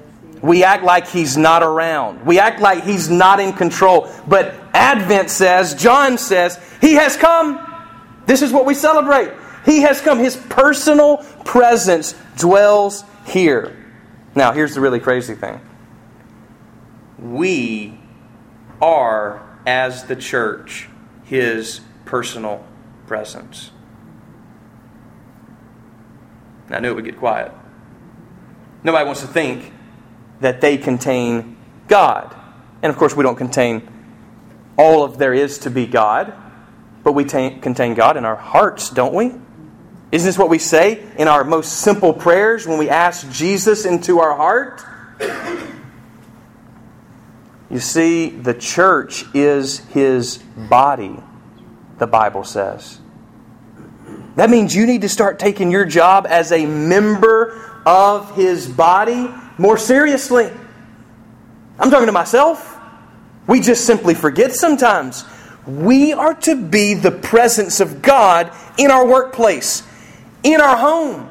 We 0.41 0.65
act 0.65 0.85
like 0.85 1.07
he's 1.07 1.37
not 1.37 1.63
around. 1.63 2.25
We 2.25 2.39
act 2.39 2.63
like 2.63 2.83
he's 2.83 3.11
not 3.11 3.41
in 3.41 3.53
control. 3.53 4.11
But 4.27 4.55
Advent 4.73 5.29
says, 5.29 5.75
John 5.75 6.17
says, 6.17 6.59
he 6.81 6.95
has 6.95 7.15
come. 7.15 7.61
This 8.25 8.41
is 8.41 8.55
what 8.55 8.65
we 8.65 8.73
celebrate. 8.73 9.31
He 9.67 9.83
has 9.83 10.01
come. 10.01 10.19
His 10.19 10.35
personal 10.35 11.19
presence 11.45 12.15
dwells 12.39 13.05
here. 13.27 13.77
Now, 14.35 14.53
here's 14.53 14.75
the 14.75 14.81
really 14.81 15.01
crazy 15.01 15.35
thing 15.35 15.61
we 17.19 18.01
are, 18.81 19.50
as 19.67 20.05
the 20.05 20.17
church, 20.17 20.89
his 21.25 21.81
personal 22.05 22.65
presence. 23.07 23.71
And 26.67 26.77
I 26.77 26.81
knew 26.81 26.91
it 26.91 26.95
would 26.95 27.05
get 27.05 27.19
quiet. 27.19 27.53
Nobody 28.83 29.05
wants 29.05 29.21
to 29.21 29.27
think 29.27 29.73
that 30.41 30.61
they 30.61 30.79
contain 30.79 31.57
God. 31.89 32.35
And 32.83 32.91
of 32.91 32.97
course, 32.97 33.15
we 33.15 33.23
don't 33.23 33.37
contain 33.37 33.89
all 34.77 35.05
of 35.05 35.19
there 35.19 35.35
is 35.35 35.59
to 35.59 35.71
be 35.71 35.87
God, 35.87 36.33
but 37.03 37.13
we 37.13 37.25
t- 37.25 37.59
contain 37.61 37.95
God 37.95 38.17
in 38.17 38.25
our 38.25 38.37
hearts, 38.37 38.89
don't 38.89 39.15
we? 39.15 39.33
Isn't 40.13 40.27
this 40.27 40.39
what 40.39 40.49
we 40.49 40.59
say 40.59 41.05
in 41.19 41.29
our 41.29 41.45
most 41.45 41.73
simple 41.81 42.13
prayers 42.13 42.67
when 42.67 42.79
we 42.79 42.89
ask 42.89 43.31
Jesus 43.31 43.85
into 43.85 44.21
our 44.21 44.35
heart? 44.35 44.83
You 47.71 47.79
see, 47.79 48.31
the 48.31 48.55
church 48.55 49.25
is 49.33 49.79
his 49.79 50.39
body, 50.39 51.17
the 51.99 52.07
Bible 52.07 52.43
says. 52.43 53.01
That 54.35 54.51
means 54.51 54.75
you 54.75 54.87
need 54.87 55.03
to 55.03 55.09
start 55.09 55.39
taking 55.39 55.71
your 55.71 55.85
job 55.85 56.27
as 56.29 56.51
a 56.51 56.67
member 56.67 57.83
of 57.87 58.35
his 58.35 58.69
body 58.69 59.29
more 59.59 59.79
seriously. 59.79 60.51
I'm 61.79 61.91
talking 61.91 62.07
to 62.07 62.13
myself. 62.13 62.79
We 63.47 63.61
just 63.61 63.87
simply 63.87 64.15
forget 64.15 64.53
sometimes. 64.53 65.25
We 65.67 66.13
are 66.13 66.35
to 66.35 66.57
be 66.57 66.95
the 66.95 67.11
presence 67.11 67.81
of 67.81 68.03
God 68.03 68.53
in 68.79 68.91
our 68.91 69.07
workplace, 69.07 69.83
in 70.43 70.61
our 70.61 70.77
home, 70.77 71.31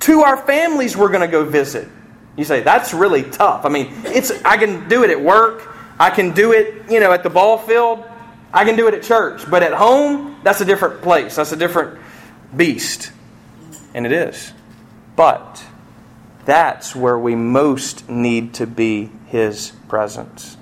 to 0.00 0.20
our 0.20 0.36
families 0.36 0.96
we're 0.96 1.08
going 1.08 1.20
to 1.20 1.28
go 1.28 1.44
visit. 1.44 1.88
You 2.38 2.44
say, 2.44 2.62
that's 2.62 2.94
really 2.94 3.24
tough. 3.24 3.66
I 3.66 3.68
mean, 3.68 3.92
it's 4.04 4.30
I 4.44 4.56
can 4.56 4.88
do 4.88 5.02
it 5.02 5.10
at 5.10 5.20
work, 5.20 5.74
I 5.98 6.08
can 6.08 6.32
do 6.32 6.52
it, 6.52 6.88
you 6.88 7.00
know, 7.00 7.10
at 7.10 7.24
the 7.24 7.30
ball 7.30 7.58
field, 7.58 8.04
I 8.52 8.64
can 8.64 8.76
do 8.76 8.86
it 8.86 8.94
at 8.94 9.02
church. 9.02 9.42
But 9.50 9.64
at 9.64 9.72
home, 9.74 10.38
that's 10.44 10.60
a 10.60 10.64
different 10.64 11.02
place. 11.02 11.34
That's 11.34 11.50
a 11.50 11.56
different 11.56 11.98
beast. 12.56 13.10
And 13.92 14.06
it 14.06 14.12
is. 14.12 14.52
But 15.16 15.64
that's 16.44 16.94
where 16.94 17.18
we 17.18 17.34
most 17.34 18.08
need 18.08 18.54
to 18.54 18.68
be 18.68 19.10
his 19.26 19.72
presence. 19.88 20.56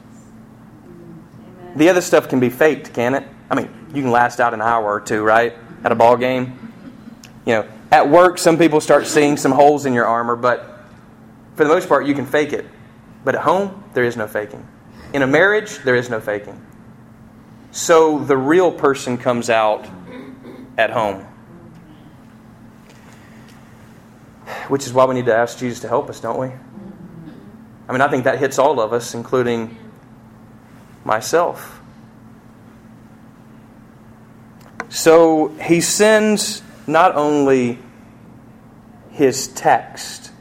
Amen. 0.82 1.76
The 1.76 1.90
other 1.90 2.00
stuff 2.00 2.30
can 2.30 2.40
be 2.40 2.48
faked, 2.48 2.94
can 2.94 3.14
it? 3.14 3.24
I 3.50 3.54
mean, 3.54 3.68
you 3.94 4.00
can 4.00 4.10
last 4.10 4.40
out 4.40 4.54
an 4.54 4.62
hour 4.62 4.86
or 4.86 5.00
two, 5.00 5.22
right? 5.22 5.54
At 5.84 5.92
a 5.92 5.94
ball 5.94 6.16
game. 6.16 6.72
You 7.44 7.52
know, 7.52 7.68
at 7.92 8.08
work, 8.08 8.38
some 8.38 8.56
people 8.56 8.80
start 8.80 9.06
seeing 9.06 9.36
some 9.36 9.52
holes 9.52 9.84
in 9.84 9.92
your 9.92 10.06
armor, 10.06 10.36
but 10.36 10.75
for 11.56 11.64
the 11.64 11.70
most 11.70 11.88
part, 11.88 12.06
you 12.06 12.14
can 12.14 12.26
fake 12.26 12.52
it. 12.52 12.66
But 13.24 13.34
at 13.34 13.40
home, 13.40 13.82
there 13.94 14.04
is 14.04 14.16
no 14.16 14.28
faking. 14.28 14.66
In 15.12 15.22
a 15.22 15.26
marriage, 15.26 15.78
there 15.78 15.96
is 15.96 16.08
no 16.08 16.20
faking. 16.20 16.64
So 17.72 18.18
the 18.18 18.36
real 18.36 18.70
person 18.70 19.18
comes 19.18 19.50
out 19.50 19.86
at 20.78 20.90
home. 20.90 21.26
Which 24.68 24.86
is 24.86 24.92
why 24.92 25.06
we 25.06 25.14
need 25.14 25.26
to 25.26 25.34
ask 25.34 25.58
Jesus 25.58 25.80
to 25.80 25.88
help 25.88 26.10
us, 26.10 26.20
don't 26.20 26.38
we? 26.38 26.48
I 27.88 27.92
mean, 27.92 28.00
I 28.00 28.08
think 28.08 28.24
that 28.24 28.38
hits 28.38 28.58
all 28.58 28.80
of 28.80 28.92
us, 28.92 29.14
including 29.14 29.78
myself. 31.04 31.80
So 34.88 35.48
he 35.62 35.80
sends 35.80 36.62
not 36.86 37.14
only 37.14 37.78
his 39.10 39.48
text, 39.48 40.32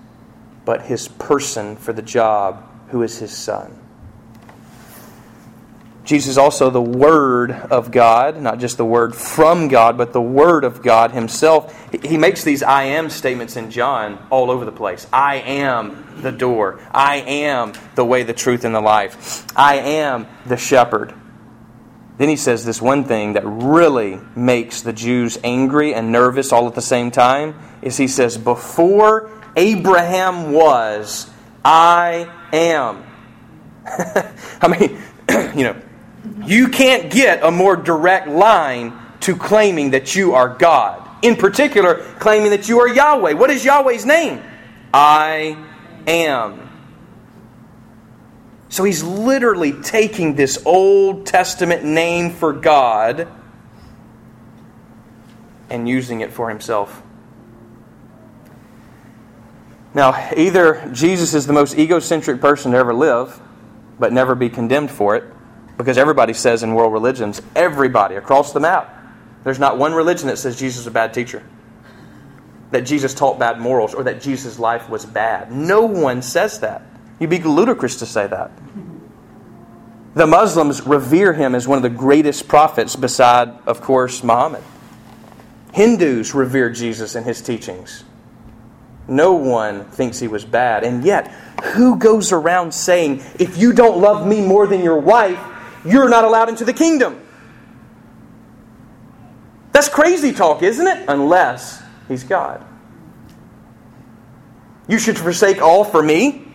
but 0.66 0.82
his 0.82 1.08
person 1.08 1.76
for 1.76 1.94
the 1.94 2.02
job, 2.02 2.64
who 2.90 3.04
is 3.04 3.20
his 3.20 3.36
son. 3.36 3.80
Jesus 6.06 6.32
is 6.32 6.38
also 6.38 6.70
the 6.70 6.82
Word 6.82 7.52
of 7.52 7.90
God, 7.90 8.40
not 8.40 8.60
just 8.60 8.78
the 8.78 8.86
Word 8.86 9.16
from 9.16 9.68
God, 9.68 9.98
but 9.98 10.14
the 10.14 10.22
Word 10.22 10.64
of 10.64 10.84
God 10.84 11.12
Himself. 11.12 11.76
He 12.04 12.16
makes 12.16 12.44
these 12.44 12.62
I 12.62 12.84
am 12.84 13.10
statements 13.10 13.56
in 13.56 13.72
John 13.72 14.24
all 14.30 14.52
over 14.52 14.66
the 14.66 14.72
place. 14.72 15.08
I 15.12 15.38
am 15.38 16.22
the 16.22 16.32
door. 16.32 16.80
I 16.92 17.18
am 17.18 17.74
the 17.96 18.06
way, 18.06 18.22
the 18.22 18.34
truth, 18.34 18.66
and 18.66 18.76
the 18.76 18.82
life. 18.82 19.46
I 19.58 19.78
am 19.78 20.28
the 20.46 20.58
shepherd. 20.58 21.14
Then 22.18 22.30
he 22.30 22.38
says 22.38 22.64
this 22.64 22.82
one 22.82 23.04
thing 23.04 23.34
that 23.34 23.44
really 23.44 24.20
makes 24.36 24.82
the 24.82 24.94
Jews 24.94 25.40
angry 25.44 25.94
and 25.94 26.12
nervous 26.12 26.54
all 26.54 26.68
at 26.68 26.76
the 26.76 26.82
same 26.82 27.10
time 27.10 27.60
is 27.82 27.98
he 27.98 28.08
says, 28.08 28.38
Before 28.38 29.32
Abraham 29.56 30.52
was, 30.52 31.30
I 31.64 32.32
am. 32.52 33.04
I 34.62 34.68
mean, 34.68 35.02
you 35.58 35.64
know, 35.64 35.82
you 36.46 36.70
can't 36.70 37.12
get 37.12 37.44
a 37.44 37.52
more 37.52 37.76
direct 37.76 38.28
line 38.28 38.94
to 39.22 39.36
claiming 39.36 39.92
that 39.92 40.16
you 40.16 40.34
are 40.34 40.50
God. 40.50 41.02
In 41.24 41.36
particular, 41.36 42.04
claiming 42.20 42.52
that 42.52 42.70
you 42.70 42.80
are 42.80 42.88
Yahweh. 42.88 43.34
What 43.34 43.50
is 43.50 43.66
Yahweh's 43.66 44.06
name? 44.06 44.42
I 44.94 45.58
am. 46.06 46.66
So 48.70 48.84
he's 48.84 49.04
literally 49.04 49.72
taking 49.72 50.36
this 50.36 50.62
Old 50.66 51.26
Testament 51.26 51.84
name 51.84 52.32
for 52.32 52.52
God 52.52 53.28
and 55.70 55.88
using 55.88 56.22
it 56.22 56.34
for 56.34 56.50
himself. 56.50 57.02
Now, 59.96 60.30
either 60.36 60.88
Jesus 60.92 61.34
is 61.34 61.48
the 61.48 61.54
most 61.54 61.78
egocentric 61.78 62.42
person 62.42 62.74
to 62.74 62.78
ever 62.78 62.94
live, 62.94 63.40
but 63.98 64.12
never 64.12 64.36
be 64.36 64.50
condemned 64.50 64.92
for 64.92 65.16
it, 65.16 65.24
because 65.78 65.98
everybody 65.98 66.34
says 66.34 66.64
in 66.64 66.74
world 66.74 66.92
religions, 66.92 67.42
everybody 67.56 68.16
across 68.16 68.52
the 68.52 68.60
map, 68.60 68.94
there's 69.46 69.58
not 69.58 69.78
one 69.78 69.94
religion 69.94 70.28
that 70.28 70.38
says 70.38 70.60
Jesus 70.60 70.82
is 70.82 70.88
a 70.88 70.92
bad 70.92 71.14
teacher, 71.14 71.42
that 72.72 72.82
Jesus 72.82 73.14
taught 73.14 73.40
bad 73.40 73.62
morals, 73.62 73.94
or 73.94 74.04
that 74.04 74.22
Jesus' 74.22 74.60
life 74.60 74.90
was 74.90 75.06
bad. 75.06 75.50
No 75.50 75.84
one 75.84 76.22
says 76.22 76.60
that. 76.60 76.82
You'd 77.18 77.30
be 77.30 77.40
ludicrous 77.40 77.96
to 78.00 78.06
say 78.06 78.28
that. 78.28 78.52
The 80.14 80.28
Muslims 80.28 80.86
revere 80.86 81.32
him 81.32 81.56
as 81.56 81.70
one 81.70 81.78
of 81.78 81.84
the 81.84 81.90
greatest 81.90 82.50
prophets, 82.50 82.98
beside, 82.98 83.50
of 83.66 83.80
course, 83.80 84.24
Muhammad. 84.24 84.64
Hindus 85.74 86.34
revere 86.34 86.70
Jesus 86.70 87.16
and 87.16 87.26
his 87.26 87.42
teachings. 87.42 88.04
No 89.08 89.34
one 89.34 89.86
thinks 89.86 90.20
he 90.20 90.28
was 90.28 90.44
bad. 90.44 90.84
And 90.84 91.04
yet, 91.04 91.32
who 91.64 91.98
goes 91.98 92.32
around 92.32 92.74
saying, 92.74 93.24
if 93.40 93.58
you 93.58 93.72
don't 93.74 94.00
love 94.00 94.26
me 94.26 94.42
more 94.42 94.66
than 94.68 94.84
your 94.84 95.00
wife, 95.00 95.40
you're 95.86 96.10
not 96.10 96.24
allowed 96.24 96.50
into 96.50 96.66
the 96.66 96.74
kingdom. 96.74 97.22
That's 99.72 99.90
crazy 99.90 100.32
talk, 100.32 100.64
isn't 100.64 100.88
it? 100.88 101.06
Unless 101.08 101.84
he's 102.08 102.24
God. 102.24 102.66
You 104.88 104.98
should 104.98 105.18
forsake 105.18 105.62
all 105.62 105.84
for 105.84 106.02
me. 106.02 106.48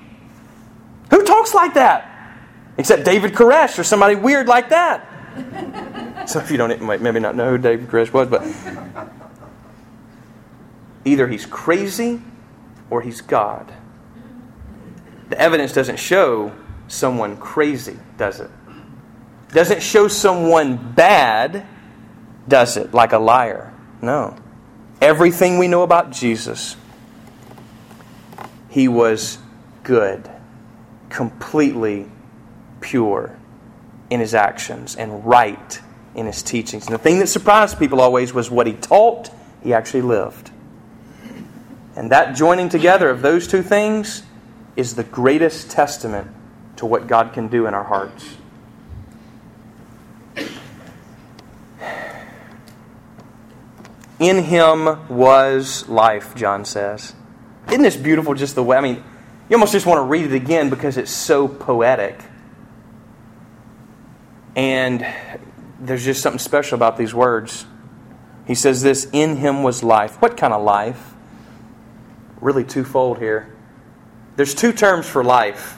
Who 1.11 1.25
talks 1.25 1.55
like 1.55 1.75
that? 1.75 2.07
Except 2.79 3.05
David 3.05 3.33
Koresh 3.33 3.79
or 3.79 3.85
somebody 3.85 4.15
weird 4.15 4.49
like 4.49 4.71
that. 4.71 5.07
Some 6.29 6.43
of 6.43 6.51
you 6.51 6.57
don't 6.57 6.81
maybe 7.03 7.21
not 7.21 7.37
know 7.37 7.51
who 7.51 7.59
David 7.59 7.89
Koresh 7.89 8.13
was, 8.13 8.29
but 8.29 8.43
either 11.05 11.29
he's 11.29 11.47
crazy 11.47 12.21
or 12.91 13.03
he's 13.03 13.21
God. 13.21 13.73
The 15.29 15.41
evidence 15.41 15.73
doesn't 15.73 15.99
show 15.99 16.53
someone 16.89 17.37
crazy, 17.37 17.97
does 18.17 18.41
it? 18.41 18.51
doesn't 19.53 19.83
show 19.83 20.09
someone 20.09 20.93
bad, 20.95 21.67
does 22.47 22.77
it? 22.77 22.95
Like 22.95 23.13
a 23.13 23.19
liar. 23.19 23.73
No. 24.03 24.37
Everything 25.01 25.59
we 25.59 25.69
know 25.69 25.83
about 25.83 26.13
Jesus, 26.13 26.77
he 28.69 28.87
was 28.89 29.39
good, 29.83 30.31
completely 31.09 32.07
pure 32.81 33.37
in 34.09 34.21
his 34.21 34.35
actions 34.35 34.97
and 34.97 35.25
right 35.25 35.81
in 36.15 36.27
his 36.27 36.43
teachings. 36.43 36.87
And 36.87 36.95
the 36.95 36.99
thing 36.99 37.19
that 37.19 37.29
surprised 37.29 37.79
people 37.79 38.01
always 38.01 38.33
was 38.33 38.51
what 38.51 38.67
he 38.67 38.75
taught, 38.75 39.31
he 39.63 39.73
actually 39.75 40.03
lived. 40.03 40.51
And 42.01 42.11
that 42.13 42.35
joining 42.35 42.71
together 42.71 43.11
of 43.11 43.21
those 43.21 43.47
two 43.47 43.63
things 43.63 44.23
is 44.75 44.95
the 44.95 45.05
greatest 45.05 45.71
testament 45.71 46.31
to 46.77 46.87
what 46.87 47.07
God 47.07 47.35
can 47.35 47.49
do 47.49 47.67
in 47.67 47.75
our 47.75 47.85
hearts. 47.85 48.39
In 54.19 54.45
him 54.45 55.07
was 55.11 55.87
life, 55.91 56.35
John 56.35 56.65
says. 56.65 57.13
Isn't 57.69 57.83
this 57.83 57.99
beautiful 57.99 58.33
just 58.33 58.55
the 58.55 58.63
way? 58.63 58.79
I 58.79 58.81
mean, 58.81 59.05
you 59.51 59.57
almost 59.57 59.73
just 59.73 59.85
want 59.85 59.99
to 59.99 60.05
read 60.05 60.25
it 60.25 60.33
again 60.33 60.71
because 60.71 60.97
it's 60.97 61.11
so 61.11 61.49
poetic. 61.49 62.19
And 64.57 65.07
there's 65.79 66.07
just 66.07 66.23
something 66.23 66.39
special 66.39 66.77
about 66.77 66.97
these 66.97 67.13
words. 67.13 67.67
He 68.47 68.55
says 68.55 68.81
this 68.81 69.07
In 69.13 69.37
him 69.37 69.63
was 69.63 69.83
life. 69.83 70.23
What 70.23 70.39
kind 70.39 70.55
of 70.55 70.63
life? 70.63 71.17
Really 72.41 72.65
twofold 72.65 73.19
here. 73.19 73.55
There's 74.37 74.55
two 74.55 74.73
terms 74.73 75.07
for 75.07 75.23
life 75.23 75.77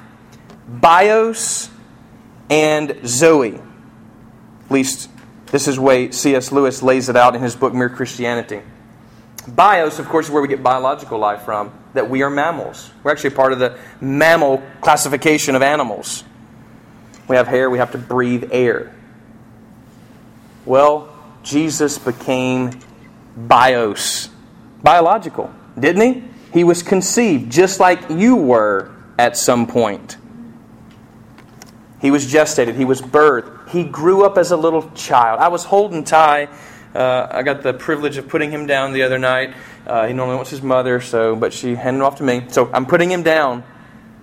bios 0.69 1.69
and 2.49 2.99
Zoe. 3.05 3.55
At 3.57 4.71
least 4.71 5.11
this 5.47 5.69
is 5.69 5.77
the 5.77 5.83
way 5.83 6.11
C.S. 6.11 6.53
Lewis 6.53 6.83
lays 6.83 7.09
it 7.09 7.17
out 7.17 7.35
in 7.35 7.43
his 7.43 7.57
book 7.57 7.75
Mere 7.75 7.91
Christianity. 7.91 8.63
Bios, 9.49 9.99
of 9.99 10.09
course, 10.09 10.27
is 10.27 10.31
where 10.33 10.41
we 10.41 10.49
get 10.49 10.63
biological 10.63 11.19
life 11.19 11.43
from, 11.43 11.73
that 11.95 12.09
we 12.09 12.23
are 12.23 12.31
mammals. 12.31 12.91
We're 13.03 13.11
actually 13.11 13.31
part 13.31 13.53
of 13.53 13.59
the 13.59 13.79
mammal 14.01 14.63
classification 14.81 15.57
of 15.57 15.63
animals. 15.63 16.25
We 17.29 17.37
have 17.37 17.49
hair, 17.49 17.69
we 17.69 17.79
have 17.79 17.93
to 17.93 17.99
breathe 17.99 18.51
air. 18.53 18.95
Well, 20.65 21.13
Jesus 21.43 21.99
became 21.99 22.79
bios, 23.37 24.29
biological, 24.83 25.53
didn't 25.79 26.03
he? 26.03 26.32
He 26.53 26.65
was 26.65 26.83
conceived 26.83 27.51
just 27.51 27.81
like 27.81 28.11
you 28.11 28.37
were 28.37 28.91
at 29.19 29.37
some 29.37 29.67
point. 29.67 30.17
He 32.01 32.11
was 32.11 32.31
gestated, 32.31 32.75
he 32.75 32.85
was 32.85 33.01
birthed, 33.01 33.71
he 33.71 33.85
grew 33.85 34.25
up 34.25 34.37
as 34.37 34.51
a 34.51 34.57
little 34.57 34.91
child. 34.91 35.41
I 35.41 35.49
was 35.49 35.65
holding 35.65 36.05
Ty. 36.05 36.49
Uh, 36.95 37.27
I 37.31 37.43
got 37.43 37.63
the 37.63 37.73
privilege 37.73 38.19
of 38.19 38.29
putting 38.29 38.51
him 38.51 38.67
down 38.67 38.93
the 38.93 39.03
other 39.03 39.19
night. 39.19 39.55
Uh, 39.87 40.07
he 40.07 40.13
normally 40.13 40.37
wants 40.37 40.51
his 40.51 40.61
mother, 40.61 41.01
so 41.01 41.35
but 41.35 41.53
she 41.53 41.75
handed 41.75 42.01
him 42.01 42.05
off 42.05 42.17
to 42.17 42.23
me. 42.23 42.45
So 42.49 42.71
I'm 42.73 42.85
putting 42.85 43.11
him 43.11 43.23
down, 43.23 43.65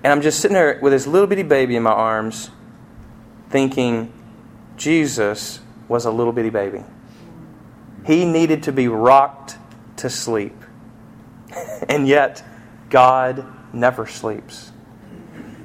and 0.04 0.14
I'm 0.14 0.22
just 0.22 0.40
sitting 0.40 0.54
there 0.54 0.78
with 0.82 0.94
this 0.94 1.08
little 1.08 1.26
bitty 1.26 1.44
baby 1.44 1.76
in 1.76 1.84
my 1.84 1.92
arms, 1.92 2.52
thinking, 3.50 4.14
Jesus 4.78 5.62
was 5.88 6.06
a 6.06 6.12
little 6.12 6.32
bitty 6.32 6.52
baby. 6.52 6.84
He 8.06 8.24
needed 8.26 8.64
to 8.64 8.72
be 8.72 8.88
rocked 8.88 9.58
to 9.98 10.10
sleep. 10.10 10.59
And 11.88 12.08
yet, 12.08 12.44
God 12.90 13.46
never 13.74 14.06
sleeps. 14.06 14.72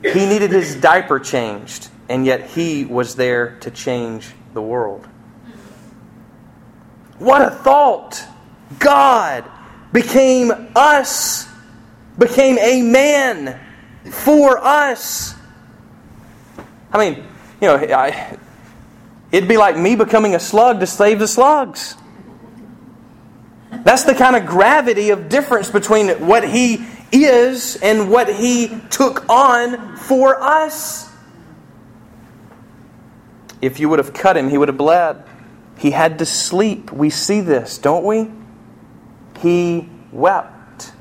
He 0.02 0.26
needed 0.26 0.50
his 0.50 0.76
diaper 0.76 1.18
changed, 1.18 1.88
and 2.08 2.26
yet 2.26 2.50
He 2.50 2.84
was 2.84 3.16
there 3.16 3.58
to 3.60 3.70
change 3.70 4.32
the 4.52 4.60
world. 4.60 5.06
What 7.18 7.42
a 7.42 7.50
thought! 7.50 8.22
God 8.78 9.44
became 9.92 10.52
us, 10.74 11.48
became 12.18 12.58
a 12.58 12.82
man 12.82 13.60
for 14.10 14.58
us. 14.58 15.34
I 16.92 16.98
mean, 16.98 17.24
you 17.60 17.68
know, 17.68 17.76
I, 17.76 18.36
it'd 19.32 19.48
be 19.48 19.56
like 19.56 19.76
me 19.76 19.96
becoming 19.96 20.34
a 20.34 20.40
slug 20.40 20.80
to 20.80 20.86
save 20.86 21.18
the 21.18 21.28
slugs. 21.28 21.96
That's 23.84 24.04
the 24.04 24.14
kind 24.14 24.34
of 24.34 24.46
gravity 24.46 25.10
of 25.10 25.28
difference 25.28 25.70
between 25.70 26.08
what 26.26 26.48
he 26.48 26.84
is 27.12 27.76
and 27.76 28.10
what 28.10 28.34
he 28.34 28.80
took 28.90 29.28
on 29.28 29.96
for 29.96 30.42
us. 30.42 31.10
If 33.60 33.78
you 33.78 33.88
would 33.88 33.98
have 33.98 34.12
cut 34.12 34.36
him, 34.36 34.48
he 34.48 34.58
would 34.58 34.68
have 34.68 34.78
bled. 34.78 35.22
He 35.78 35.90
had 35.90 36.18
to 36.18 36.26
sleep. 36.26 36.92
We 36.92 37.10
see 37.10 37.40
this, 37.40 37.78
don't 37.78 38.04
we? 38.04 38.30
He 39.40 39.88
wept. 40.12 40.92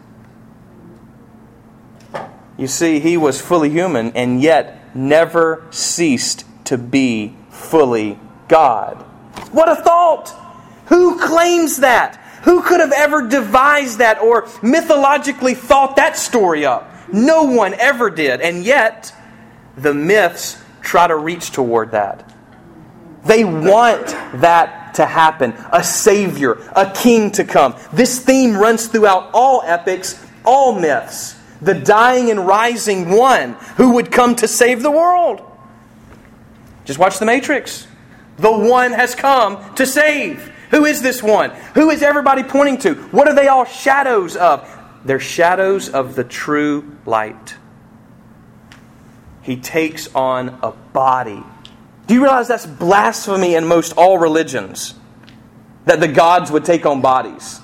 You 2.58 2.68
see, 2.68 3.00
he 3.00 3.18
was 3.18 3.42
fully 3.42 3.70
human 3.70 4.12
and 4.16 4.42
yet 4.42 4.96
never 4.96 5.66
ceased 5.72 6.46
to 6.66 6.78
be 6.78 7.36
fully 7.50 8.20
God. 8.48 9.02
What 9.52 9.70
a 9.70 9.76
thought! 9.76 10.30
Who 10.88 11.20
claims 11.20 11.78
that? 11.78 12.20
Who 12.44 12.62
could 12.62 12.80
have 12.80 12.92
ever 12.92 13.28
devised 13.28 14.00
that 14.00 14.20
or 14.20 14.48
mythologically 14.62 15.54
thought 15.54 15.96
that 15.96 16.18
story 16.18 16.66
up? 16.66 16.90
No 17.12 17.44
one 17.44 17.74
ever 17.76 18.10
did. 18.10 18.42
And 18.42 18.64
yet, 18.64 19.14
the 19.78 19.94
myths 19.94 20.62
try 20.82 21.08
to 21.08 21.16
reach 21.16 21.52
toward 21.52 21.92
that. 21.92 22.34
They 23.26 23.46
want 23.46 24.08
that 24.42 24.96
to 24.96 25.06
happen 25.06 25.54
a 25.72 25.84
Savior, 25.84 26.58
a 26.76 26.92
King 26.92 27.32
to 27.32 27.46
come. 27.46 27.76
This 27.94 28.20
theme 28.20 28.58
runs 28.58 28.88
throughout 28.88 29.32
all 29.34 29.62
epics, 29.64 30.24
all 30.44 30.78
myths. 30.78 31.36
The 31.62 31.74
dying 31.74 32.30
and 32.30 32.46
rising 32.46 33.10
one 33.10 33.54
who 33.78 33.94
would 33.94 34.12
come 34.12 34.36
to 34.36 34.48
save 34.50 34.84
the 34.84 34.92
world. 34.92 35.42
Just 36.84 37.00
watch 37.00 37.20
The 37.20 37.26
Matrix. 37.26 37.88
The 38.36 38.52
one 38.52 38.92
has 38.92 39.16
come 39.16 39.76
to 39.76 39.86
save. 39.86 40.53
Who 40.74 40.86
is 40.86 41.04
this 41.04 41.22
one? 41.22 41.52
Who 41.76 41.92
is 41.92 42.02
everybody 42.02 42.42
pointing 42.42 42.80
to? 42.80 42.96
What 43.12 43.28
are 43.28 43.36
they 43.36 43.48
all 43.48 43.64
shadows 43.64 44.36
of? 44.36 44.68
They're 45.06 45.20
shadows 45.20 45.88
of 45.88 46.16
the 46.16 46.24
true 46.24 46.98
light. 47.06 47.56
He 49.44 49.56
takes 49.56 50.14
on 50.16 50.58
a 50.64 50.72
body. 50.72 51.44
Do 52.08 52.16
you 52.16 52.24
realize 52.24 52.48
that's 52.48 52.66
blasphemy 52.66 53.54
in 53.54 53.68
most 53.68 53.94
all 53.98 54.18
religions? 54.18 54.96
That 55.86 56.00
the 56.00 56.08
gods 56.08 56.50
would 56.50 56.66
take 56.66 56.88
on 56.88 57.02
bodies. 57.02 57.62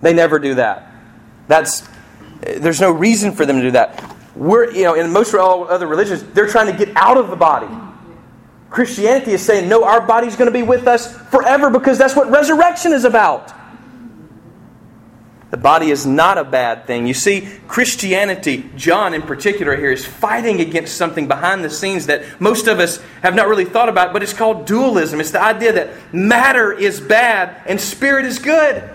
They 0.00 0.14
never 0.14 0.38
do 0.38 0.54
that. 0.54 0.90
That's 1.46 1.86
there's 2.40 2.80
no 2.80 2.90
reason 2.90 3.32
for 3.32 3.44
them 3.44 3.56
to 3.56 3.62
do 3.62 3.70
that. 3.72 4.16
We're, 4.34 4.72
you 4.72 4.84
know, 4.84 4.94
in 4.94 5.12
most 5.12 5.34
other 5.34 5.86
religions, 5.86 6.22
they're 6.32 6.48
trying 6.48 6.72
to 6.72 6.84
get 6.86 6.96
out 6.96 7.18
of 7.18 7.28
the 7.28 7.36
body. 7.36 7.68
Christianity 8.72 9.32
is 9.32 9.44
saying, 9.44 9.68
no, 9.68 9.84
our 9.84 10.00
body's 10.00 10.34
going 10.34 10.50
to 10.50 10.52
be 10.52 10.62
with 10.62 10.86
us 10.86 11.14
forever 11.28 11.68
because 11.68 11.98
that's 11.98 12.16
what 12.16 12.30
resurrection 12.30 12.92
is 12.92 13.04
about. 13.04 13.52
The 15.50 15.58
body 15.58 15.90
is 15.90 16.06
not 16.06 16.38
a 16.38 16.44
bad 16.44 16.86
thing. 16.86 17.06
You 17.06 17.12
see, 17.12 17.46
Christianity, 17.68 18.70
John 18.74 19.12
in 19.12 19.20
particular 19.20 19.76
here, 19.76 19.90
is 19.90 20.06
fighting 20.06 20.62
against 20.62 20.96
something 20.96 21.28
behind 21.28 21.62
the 21.62 21.68
scenes 21.68 22.06
that 22.06 22.40
most 22.40 22.66
of 22.66 22.80
us 22.80 22.96
have 23.22 23.34
not 23.34 23.46
really 23.46 23.66
thought 23.66 23.90
about, 23.90 24.14
but 24.14 24.22
it's 24.22 24.32
called 24.32 24.64
dualism. 24.64 25.20
It's 25.20 25.32
the 25.32 25.42
idea 25.42 25.74
that 25.74 25.90
matter 26.14 26.72
is 26.72 26.98
bad 26.98 27.60
and 27.66 27.78
spirit 27.78 28.24
is 28.24 28.38
good. 28.38 28.88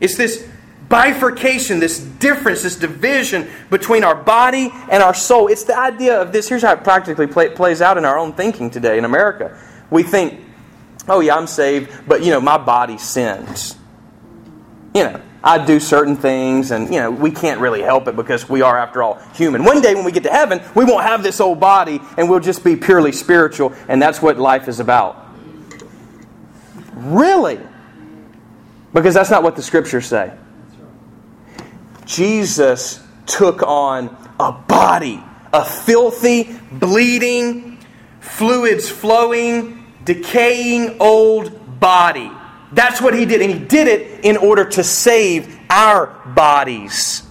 It's 0.00 0.16
this 0.16 0.44
bifurcation, 0.94 1.80
this 1.80 1.98
difference, 1.98 2.62
this 2.62 2.76
division 2.76 3.50
between 3.68 4.04
our 4.04 4.14
body 4.14 4.70
and 4.88 5.02
our 5.02 5.12
soul. 5.12 5.48
It's 5.48 5.64
the 5.64 5.76
idea 5.76 6.22
of 6.22 6.30
this. 6.30 6.48
Here's 6.48 6.62
how 6.62 6.74
it 6.74 6.84
practically 6.84 7.26
play, 7.26 7.48
plays 7.48 7.82
out 7.82 7.98
in 7.98 8.04
our 8.04 8.16
own 8.16 8.32
thinking 8.32 8.70
today 8.70 8.96
in 8.96 9.04
America. 9.04 9.58
We 9.90 10.04
think, 10.04 10.40
oh, 11.08 11.18
yeah, 11.18 11.34
I'm 11.34 11.48
saved, 11.48 11.90
but, 12.06 12.22
you 12.22 12.30
know, 12.30 12.40
my 12.40 12.58
body 12.58 12.96
sins. 12.96 13.74
You 14.94 15.02
know, 15.02 15.20
I 15.42 15.66
do 15.66 15.80
certain 15.80 16.14
things, 16.16 16.70
and, 16.70 16.94
you 16.94 17.00
know, 17.00 17.10
we 17.10 17.32
can't 17.32 17.58
really 17.58 17.82
help 17.82 18.06
it 18.06 18.14
because 18.14 18.48
we 18.48 18.62
are, 18.62 18.78
after 18.78 19.02
all, 19.02 19.14
human. 19.34 19.64
One 19.64 19.80
day 19.80 19.96
when 19.96 20.04
we 20.04 20.12
get 20.12 20.22
to 20.22 20.30
heaven, 20.30 20.62
we 20.76 20.84
won't 20.84 21.02
have 21.02 21.24
this 21.24 21.40
old 21.40 21.58
body, 21.58 22.00
and 22.16 22.30
we'll 22.30 22.38
just 22.38 22.62
be 22.62 22.76
purely 22.76 23.10
spiritual, 23.10 23.74
and 23.88 24.00
that's 24.00 24.22
what 24.22 24.38
life 24.38 24.68
is 24.68 24.78
about. 24.78 25.26
Really? 26.94 27.58
Because 28.92 29.12
that's 29.12 29.30
not 29.30 29.42
what 29.42 29.56
the 29.56 29.62
scriptures 29.62 30.06
say. 30.06 30.32
Jesus 32.06 33.02
took 33.26 33.62
on 33.62 34.16
a 34.38 34.52
body, 34.52 35.22
a 35.52 35.64
filthy, 35.64 36.58
bleeding, 36.72 37.78
fluids 38.20 38.90
flowing, 38.90 39.84
decaying 40.04 40.96
old 41.00 41.80
body. 41.80 42.30
That's 42.72 43.00
what 43.00 43.14
he 43.14 43.24
did. 43.24 43.40
And 43.40 43.52
he 43.52 43.58
did 43.58 43.88
it 43.88 44.24
in 44.24 44.36
order 44.36 44.64
to 44.64 44.84
save 44.84 45.58
our 45.70 46.06
bodies. 46.34 47.22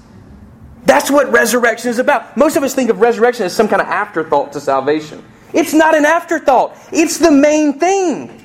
That's 0.86 1.10
what 1.10 1.32
resurrection 1.32 1.90
is 1.90 2.00
about. 2.00 2.36
Most 2.38 2.56
of 2.56 2.64
us 2.64 2.74
think 2.74 2.90
of 2.90 3.00
resurrection 3.00 3.46
as 3.46 3.56
some 3.56 3.68
kind 3.68 3.82
of 3.82 3.88
afterthought 3.88 4.54
to 4.54 4.60
salvation. 4.60 5.24
It's 5.54 5.74
not 5.74 5.96
an 5.96 6.06
afterthought. 6.06 6.78
It's 6.92 7.20
the 7.20 7.32
main 7.32 7.80
thing. 7.80 8.40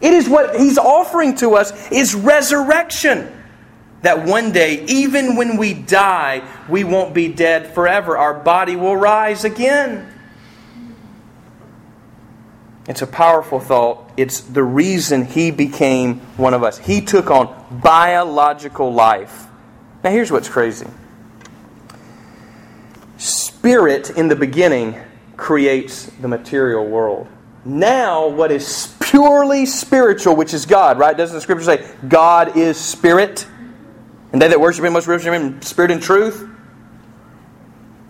It 0.00 0.14
is 0.14 0.28
what 0.28 0.56
he's 0.56 0.78
offering 0.78 1.34
to 1.36 1.54
us 1.54 1.90
is 1.90 2.14
resurrection 2.14 3.32
that 4.02 4.24
one 4.24 4.52
day, 4.52 4.84
even 4.86 5.36
when 5.36 5.56
we 5.56 5.74
die, 5.74 6.42
we 6.68 6.84
won't 6.84 7.14
be 7.14 7.28
dead 7.28 7.74
forever. 7.74 8.16
Our 8.16 8.34
body 8.34 8.76
will 8.76 8.96
rise 8.96 9.44
again. 9.44 10.12
It's 12.88 13.02
a 13.02 13.06
powerful 13.06 13.60
thought. 13.60 14.10
It's 14.16 14.40
the 14.40 14.62
reason 14.62 15.26
he 15.26 15.50
became 15.50 16.20
one 16.36 16.54
of 16.54 16.62
us. 16.62 16.78
He 16.78 17.02
took 17.02 17.30
on 17.30 17.54
biological 17.82 18.92
life. 18.92 19.46
Now, 20.02 20.10
here's 20.10 20.30
what's 20.32 20.48
crazy 20.48 20.86
Spirit 23.18 24.10
in 24.10 24.28
the 24.28 24.36
beginning 24.36 24.96
creates 25.36 26.06
the 26.06 26.28
material 26.28 26.86
world. 26.86 27.26
Now, 27.64 28.28
what 28.28 28.50
is 28.50 28.94
purely 29.00 29.66
spiritual, 29.66 30.36
which 30.36 30.54
is 30.54 30.64
God, 30.64 30.98
right? 30.98 31.16
Doesn't 31.16 31.34
the 31.34 31.40
scripture 31.40 31.64
say 31.64 31.90
God 32.08 32.56
is 32.56 32.78
spirit? 32.78 33.46
And 34.32 34.42
they 34.42 34.48
that 34.48 34.60
worship 34.60 34.84
him 34.84 34.92
must 34.92 35.06
worship 35.06 35.32
him 35.32 35.34
in 35.34 35.62
spirit 35.62 35.90
and 35.90 36.02
truth. 36.02 36.48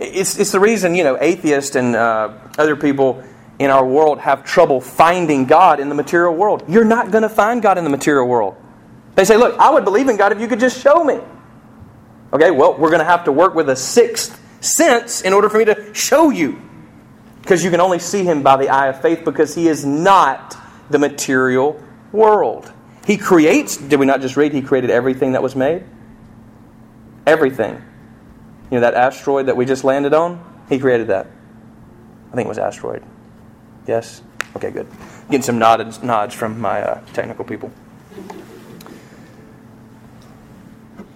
It's, 0.00 0.38
it's 0.38 0.52
the 0.52 0.60
reason, 0.60 0.94
you 0.94 1.04
know, 1.04 1.16
atheists 1.20 1.76
and 1.76 1.94
uh, 1.94 2.34
other 2.56 2.76
people 2.76 3.22
in 3.58 3.70
our 3.70 3.84
world 3.84 4.20
have 4.20 4.44
trouble 4.44 4.80
finding 4.80 5.46
God 5.46 5.80
in 5.80 5.88
the 5.88 5.94
material 5.94 6.34
world. 6.34 6.64
You're 6.68 6.84
not 6.84 7.10
going 7.10 7.22
to 7.22 7.28
find 7.28 7.62
God 7.62 7.78
in 7.78 7.84
the 7.84 7.90
material 7.90 8.26
world. 8.26 8.56
They 9.14 9.24
say, 9.24 9.36
look, 9.36 9.58
I 9.58 9.70
would 9.70 9.84
believe 9.84 10.08
in 10.08 10.16
God 10.16 10.32
if 10.32 10.40
you 10.40 10.46
could 10.46 10.60
just 10.60 10.80
show 10.80 11.02
me. 11.02 11.18
Okay, 12.32 12.50
well, 12.50 12.76
we're 12.78 12.90
going 12.90 13.00
to 13.00 13.04
have 13.04 13.24
to 13.24 13.32
work 13.32 13.54
with 13.54 13.68
a 13.68 13.76
sixth 13.76 14.40
sense 14.60 15.22
in 15.22 15.32
order 15.32 15.48
for 15.48 15.58
me 15.58 15.64
to 15.64 15.94
show 15.94 16.30
you. 16.30 16.60
Because 17.40 17.64
you 17.64 17.70
can 17.70 17.80
only 17.80 17.98
see 17.98 18.24
him 18.24 18.42
by 18.42 18.56
the 18.56 18.68
eye 18.68 18.88
of 18.88 19.00
faith 19.00 19.24
because 19.24 19.54
he 19.54 19.68
is 19.68 19.84
not 19.84 20.56
the 20.90 20.98
material 20.98 21.82
world. 22.12 22.70
He 23.06 23.16
creates, 23.16 23.76
did 23.76 23.98
we 23.98 24.06
not 24.06 24.20
just 24.20 24.36
read, 24.36 24.52
he 24.52 24.60
created 24.60 24.90
everything 24.90 25.32
that 25.32 25.42
was 25.42 25.56
made? 25.56 25.84
Everything. 27.28 27.74
You 28.70 28.76
know 28.76 28.80
that 28.80 28.94
asteroid 28.94 29.46
that 29.46 29.56
we 29.56 29.66
just 29.66 29.84
landed 29.84 30.14
on? 30.14 30.42
He 30.70 30.78
created 30.78 31.08
that. 31.08 31.26
I 32.32 32.34
think 32.34 32.46
it 32.46 32.48
was 32.48 32.58
asteroid. 32.58 33.02
Yes? 33.86 34.22
Okay, 34.56 34.70
good. 34.70 34.86
Getting 35.30 35.42
some 35.42 35.58
nods, 35.58 36.02
nods 36.02 36.34
from 36.34 36.58
my 36.58 36.80
uh, 36.80 37.04
technical 37.12 37.44
people. 37.44 37.70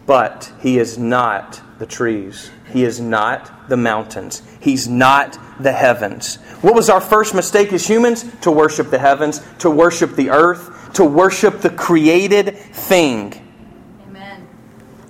But 0.04 0.52
he 0.60 0.78
is 0.78 0.98
not 0.98 1.62
the 1.78 1.86
trees. 1.86 2.50
He 2.70 2.84
is 2.84 3.00
not 3.00 3.70
the 3.70 3.78
mountains. 3.78 4.42
He's 4.60 4.86
not 4.86 5.38
the 5.58 5.72
heavens. 5.72 6.36
What 6.60 6.74
was 6.74 6.90
our 6.90 7.00
first 7.00 7.34
mistake 7.34 7.72
as 7.72 7.88
humans? 7.88 8.24
To 8.42 8.50
worship 8.50 8.90
the 8.90 8.98
heavens, 8.98 9.40
to 9.60 9.70
worship 9.70 10.14
the 10.14 10.28
earth, 10.28 10.92
to 10.92 11.06
worship 11.06 11.62
the 11.62 11.70
created 11.70 12.54
thing. 12.54 13.41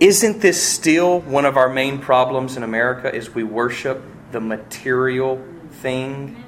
Isn't 0.03 0.41
this 0.41 0.61
still 0.61 1.21
one 1.21 1.45
of 1.45 1.57
our 1.57 1.69
main 1.69 2.01
problems 2.01 2.57
in 2.57 2.65
America 2.65 3.15
is 3.15 3.37
we 3.37 3.45
worship 3.45 4.03
the 4.33 4.41
material 4.41 5.41
thing? 5.75 6.43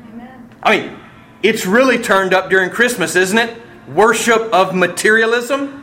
I 0.61 0.77
mean, 0.77 0.99
it's 1.41 1.65
really 1.65 1.99
turned 1.99 2.35
up 2.35 2.51
during 2.51 2.71
Christmas, 2.71 3.15
isn't 3.15 3.39
it? 3.39 3.57
Worship 3.87 4.53
of 4.53 4.75
materialism. 4.75 5.83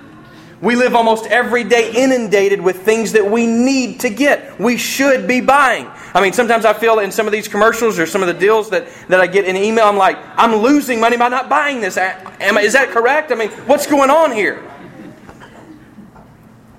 We 0.60 0.76
live 0.76 0.96
almost 0.96 1.28
every 1.28 1.64
day 1.64 1.94
inundated 1.96 2.60
with 2.60 2.82
things 2.82 3.14
that 3.14 3.32
we 3.32 3.48
need 3.48 4.02
to 4.02 4.10
get. 4.10 4.60
We 4.60 4.76
should 4.76 5.26
be 5.26 5.40
buying. 5.40 5.90
I 6.14 6.20
mean, 6.20 6.34
sometimes 6.34 6.66
I 6.66 6.74
feel 6.74 7.00
in 7.00 7.10
some 7.10 7.26
of 7.26 7.32
these 7.32 7.48
commercials 7.48 7.98
or 8.00 8.06
some 8.06 8.22
of 8.22 8.28
the 8.28 8.34
deals 8.34 8.70
that, 8.72 8.90
that 9.08 9.22
I 9.22 9.28
get 9.28 9.46
in 9.46 9.56
email, 9.56 9.86
I'm 9.86 9.96
like, 9.96 10.18
I'm 10.36 10.56
losing 10.56 11.00
money 11.00 11.16
by 11.16 11.30
not 11.30 11.48
buying 11.48 11.80
this. 11.80 11.96
Am, 11.96 12.58
is 12.58 12.74
that 12.74 12.90
correct? 12.90 13.32
I 13.32 13.36
mean, 13.36 13.50
what's 13.66 13.88
going 13.88 14.10
on 14.10 14.34
here? 14.34 14.62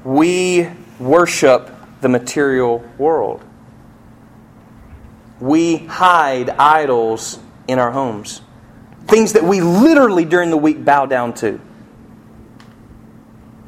We 0.04 0.68
worship 1.02 1.70
the 2.00 2.08
material 2.08 2.84
world. 2.98 3.42
We 5.40 5.78
hide 5.78 6.50
idols 6.50 7.38
in 7.66 7.78
our 7.78 7.90
homes. 7.90 8.40
Things 9.06 9.32
that 9.32 9.44
we 9.44 9.60
literally 9.60 10.24
during 10.24 10.50
the 10.50 10.56
week 10.56 10.84
bow 10.84 11.06
down 11.06 11.34
to 11.34 11.60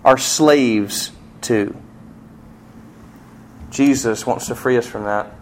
are 0.04 0.18
slaves 0.18 1.10
to. 1.42 1.74
Jesus 3.70 4.26
wants 4.26 4.46
to 4.46 4.54
free 4.54 4.76
us 4.76 4.86
from 4.86 5.04
that. 5.04 5.34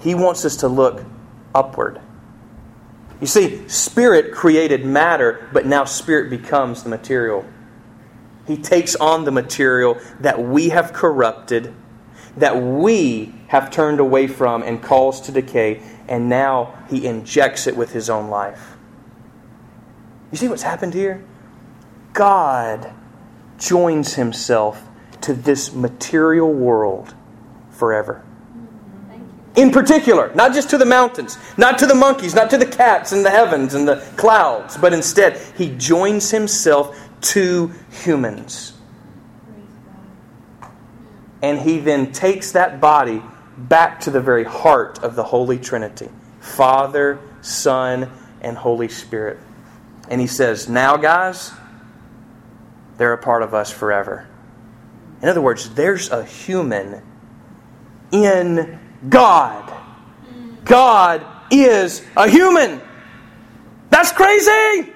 He 0.00 0.14
wants 0.14 0.44
us 0.44 0.56
to 0.56 0.68
look 0.68 1.04
upward. 1.54 2.00
You 3.20 3.26
see, 3.26 3.66
spirit 3.68 4.34
created 4.34 4.84
matter, 4.84 5.48
but 5.52 5.64
now 5.64 5.84
spirit 5.84 6.28
becomes 6.28 6.82
the 6.82 6.90
material. 6.90 7.46
He 8.46 8.56
takes 8.56 8.94
on 8.96 9.24
the 9.24 9.32
material 9.32 9.98
that 10.20 10.40
we 10.40 10.68
have 10.68 10.92
corrupted, 10.92 11.74
that 12.36 12.56
we 12.56 13.34
have 13.48 13.70
turned 13.70 14.00
away 14.00 14.26
from 14.26 14.62
and 14.62 14.82
caused 14.82 15.24
to 15.24 15.32
decay, 15.32 15.82
and 16.08 16.28
now 16.28 16.84
he 16.88 17.06
injects 17.06 17.66
it 17.66 17.76
with 17.76 17.92
his 17.92 18.08
own 18.08 18.28
life. 18.28 18.76
You 20.30 20.38
see 20.38 20.48
what's 20.48 20.62
happened 20.62 20.94
here? 20.94 21.24
God 22.12 22.92
joins 23.58 24.14
himself 24.14 24.82
to 25.22 25.34
this 25.34 25.72
material 25.72 26.52
world 26.52 27.14
forever. 27.70 28.24
In 29.56 29.70
particular, 29.70 30.30
not 30.34 30.52
just 30.52 30.68
to 30.70 30.78
the 30.78 30.84
mountains, 30.84 31.38
not 31.56 31.78
to 31.78 31.86
the 31.86 31.94
monkeys, 31.94 32.34
not 32.34 32.50
to 32.50 32.58
the 32.58 32.66
cats 32.66 33.12
and 33.12 33.24
the 33.24 33.30
heavens 33.30 33.72
and 33.72 33.88
the 33.88 33.96
clouds, 34.16 34.76
but 34.76 34.92
instead, 34.92 35.40
he 35.56 35.70
joins 35.76 36.30
himself 36.30 37.05
to 37.22 37.72
humans. 37.90 38.72
And 41.42 41.60
he 41.60 41.78
then 41.78 42.12
takes 42.12 42.52
that 42.52 42.80
body 42.80 43.22
back 43.56 44.00
to 44.00 44.10
the 44.10 44.20
very 44.20 44.44
heart 44.44 44.98
of 45.02 45.16
the 45.16 45.24
Holy 45.24 45.58
Trinity 45.58 46.08
Father, 46.40 47.18
Son, 47.40 48.10
and 48.40 48.56
Holy 48.56 48.88
Spirit. 48.88 49.38
And 50.08 50.20
he 50.20 50.26
says, 50.26 50.68
Now, 50.68 50.96
guys, 50.96 51.52
they're 52.96 53.12
a 53.12 53.18
part 53.18 53.42
of 53.42 53.54
us 53.54 53.70
forever. 53.70 54.26
In 55.22 55.28
other 55.28 55.40
words, 55.40 55.74
there's 55.74 56.10
a 56.10 56.24
human 56.24 57.02
in 58.12 58.78
God. 59.08 59.72
God 60.64 61.26
is 61.50 62.04
a 62.16 62.28
human. 62.28 62.80
That's 63.90 64.12
crazy. 64.12 64.92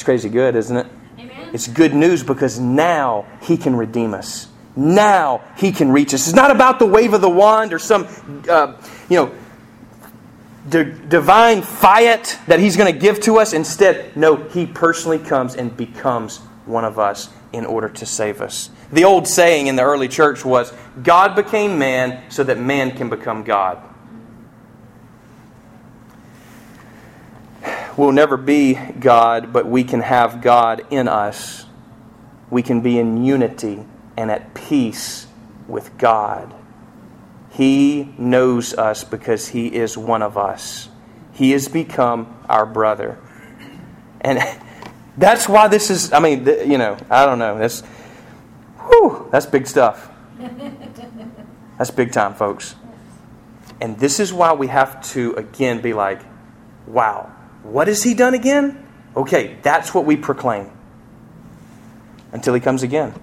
It's 0.00 0.04
crazy 0.06 0.30
good, 0.30 0.56
isn't 0.56 0.74
it? 0.74 0.86
Amen. 1.18 1.50
It's 1.52 1.68
good 1.68 1.92
news 1.92 2.22
because 2.22 2.58
now 2.58 3.26
He 3.42 3.58
can 3.58 3.76
redeem 3.76 4.14
us. 4.14 4.48
Now 4.74 5.42
He 5.58 5.72
can 5.72 5.92
reach 5.92 6.14
us. 6.14 6.26
It's 6.26 6.34
not 6.34 6.50
about 6.50 6.78
the 6.78 6.86
wave 6.86 7.12
of 7.12 7.20
the 7.20 7.28
wand 7.28 7.74
or 7.74 7.78
some, 7.78 8.08
uh, 8.48 8.80
you 9.10 9.16
know, 9.16 9.34
d- 10.70 10.94
divine 11.06 11.60
fiat 11.60 12.38
that 12.46 12.60
He's 12.60 12.78
going 12.78 12.90
to 12.90 12.98
give 12.98 13.20
to 13.24 13.36
us. 13.36 13.52
Instead, 13.52 14.16
no, 14.16 14.36
He 14.36 14.64
personally 14.64 15.18
comes 15.18 15.54
and 15.54 15.76
becomes 15.76 16.38
one 16.64 16.86
of 16.86 16.98
us 16.98 17.28
in 17.52 17.66
order 17.66 17.90
to 17.90 18.06
save 18.06 18.40
us. 18.40 18.70
The 18.90 19.04
old 19.04 19.28
saying 19.28 19.66
in 19.66 19.76
the 19.76 19.82
early 19.82 20.08
church 20.08 20.46
was 20.46 20.72
God 21.02 21.36
became 21.36 21.78
man 21.78 22.22
so 22.30 22.42
that 22.44 22.58
man 22.58 22.96
can 22.96 23.10
become 23.10 23.42
God. 23.42 23.82
We'll 28.00 28.12
never 28.12 28.38
be 28.38 28.76
God, 28.76 29.52
but 29.52 29.66
we 29.66 29.84
can 29.84 30.00
have 30.00 30.40
God 30.40 30.86
in 30.88 31.06
us. 31.06 31.66
We 32.48 32.62
can 32.62 32.80
be 32.80 32.98
in 32.98 33.26
unity 33.26 33.84
and 34.16 34.30
at 34.30 34.54
peace 34.54 35.26
with 35.68 35.98
God. 35.98 36.54
He 37.50 38.14
knows 38.16 38.72
us 38.72 39.04
because 39.04 39.48
He 39.48 39.66
is 39.66 39.98
one 39.98 40.22
of 40.22 40.38
us. 40.38 40.88
He 41.34 41.50
has 41.50 41.68
become 41.68 42.42
our 42.48 42.64
brother. 42.64 43.18
And 44.22 44.40
that's 45.18 45.46
why 45.46 45.68
this 45.68 45.90
is, 45.90 46.10
I 46.10 46.20
mean, 46.20 46.46
you 46.46 46.78
know, 46.78 46.96
I 47.10 47.26
don't 47.26 47.38
know. 47.38 47.58
That's, 47.58 47.82
whew, 48.78 49.28
that's 49.30 49.44
big 49.44 49.66
stuff. 49.66 50.10
That's 51.76 51.90
big 51.90 52.12
time, 52.12 52.32
folks. 52.32 52.76
And 53.78 53.98
this 53.98 54.20
is 54.20 54.32
why 54.32 54.54
we 54.54 54.68
have 54.68 55.06
to, 55.10 55.34
again, 55.34 55.82
be 55.82 55.92
like, 55.92 56.22
wow, 56.86 57.34
what 57.70 57.88
has 57.88 58.02
He 58.02 58.14
done 58.14 58.34
again? 58.34 58.86
Okay, 59.16 59.56
that's 59.62 59.94
what 59.94 60.04
we 60.04 60.16
proclaim 60.16 60.70
until 62.32 62.54
He 62.54 62.60
comes 62.60 62.82
again. 62.82 63.14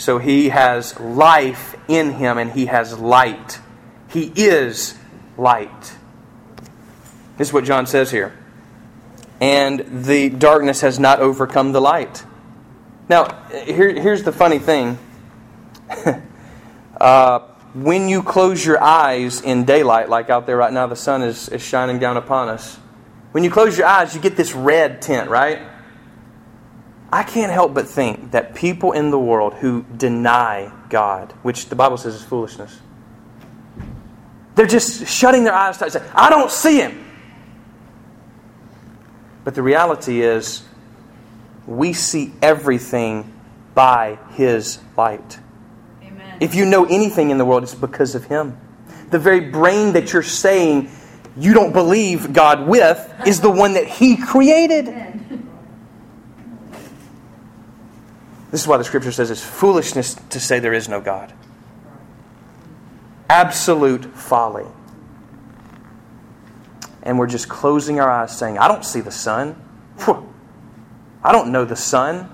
So 0.00 0.16
he 0.16 0.48
has 0.48 0.98
life 0.98 1.76
in 1.86 2.12
him 2.12 2.38
and 2.38 2.50
he 2.50 2.66
has 2.66 2.98
light. 2.98 3.60
He 4.08 4.32
is 4.34 4.96
light. 5.36 5.94
This 7.36 7.48
is 7.48 7.52
what 7.52 7.64
John 7.64 7.86
says 7.86 8.10
here. 8.10 8.34
And 9.42 10.04
the 10.06 10.30
darkness 10.30 10.80
has 10.80 10.98
not 10.98 11.20
overcome 11.20 11.72
the 11.72 11.82
light. 11.82 12.24
Now, 13.10 13.44
here, 13.50 13.92
here's 13.92 14.22
the 14.22 14.32
funny 14.32 14.58
thing. 14.58 14.98
uh, 16.98 17.40
when 17.74 18.08
you 18.08 18.22
close 18.22 18.64
your 18.64 18.82
eyes 18.82 19.42
in 19.42 19.66
daylight, 19.66 20.08
like 20.08 20.30
out 20.30 20.46
there 20.46 20.56
right 20.56 20.72
now, 20.72 20.86
the 20.86 20.96
sun 20.96 21.20
is, 21.20 21.50
is 21.50 21.62
shining 21.62 21.98
down 21.98 22.16
upon 22.16 22.48
us. 22.48 22.78
When 23.32 23.44
you 23.44 23.50
close 23.50 23.78
your 23.78 23.86
eyes, 23.86 24.14
you 24.14 24.20
get 24.20 24.36
this 24.36 24.54
red 24.54 25.02
tint, 25.02 25.30
right? 25.30 25.60
I 27.12 27.22
can't 27.22 27.52
help 27.52 27.74
but 27.74 27.88
think 27.88 28.32
that 28.32 28.54
people 28.54 28.92
in 28.92 29.10
the 29.10 29.18
world 29.18 29.54
who 29.54 29.84
deny 29.96 30.72
God, 30.88 31.32
which 31.42 31.68
the 31.68 31.76
Bible 31.76 31.96
says 31.96 32.14
is 32.14 32.22
foolishness, 32.22 32.78
they're 34.54 34.66
just 34.66 35.06
shutting 35.06 35.44
their 35.44 35.54
eyes 35.54 35.78
tight. 35.78 35.92
Say, 35.92 36.02
I 36.14 36.28
don't 36.28 36.50
see 36.50 36.80
Him. 36.80 37.06
But 39.44 39.54
the 39.54 39.62
reality 39.62 40.20
is, 40.20 40.62
we 41.66 41.92
see 41.92 42.32
everything 42.42 43.32
by 43.74 44.18
His 44.32 44.80
light. 44.96 45.38
Amen. 46.02 46.38
If 46.40 46.54
you 46.54 46.66
know 46.66 46.84
anything 46.84 47.30
in 47.30 47.38
the 47.38 47.44
world, 47.44 47.62
it's 47.62 47.74
because 47.74 48.14
of 48.14 48.24
Him. 48.24 48.58
The 49.10 49.18
very 49.18 49.40
brain 49.40 49.94
that 49.94 50.12
you're 50.12 50.22
saying 50.22 50.90
you 51.36 51.54
don't 51.54 51.72
believe 51.72 52.32
God 52.32 52.66
with 52.66 53.12
is 53.26 53.40
the 53.40 53.50
one 53.50 53.74
that 53.74 53.86
He 53.86 54.16
created. 54.16 54.86
This 58.50 58.62
is 58.62 58.66
why 58.66 58.78
the 58.78 58.84
scripture 58.84 59.12
says 59.12 59.30
it's 59.30 59.42
foolishness 59.42 60.14
to 60.30 60.40
say 60.40 60.58
there 60.58 60.74
is 60.74 60.88
no 60.88 61.00
God. 61.00 61.32
Absolute 63.28 64.06
folly. 64.06 64.66
And 67.02 67.18
we're 67.18 67.28
just 67.28 67.48
closing 67.48 68.00
our 68.00 68.10
eyes 68.10 68.36
saying, 68.36 68.58
I 68.58 68.68
don't 68.68 68.84
see 68.84 69.00
the 69.00 69.12
sun. 69.12 69.60
I 71.22 71.32
don't 71.32 71.52
know 71.52 71.64
the 71.64 71.76
sun. 71.76 72.28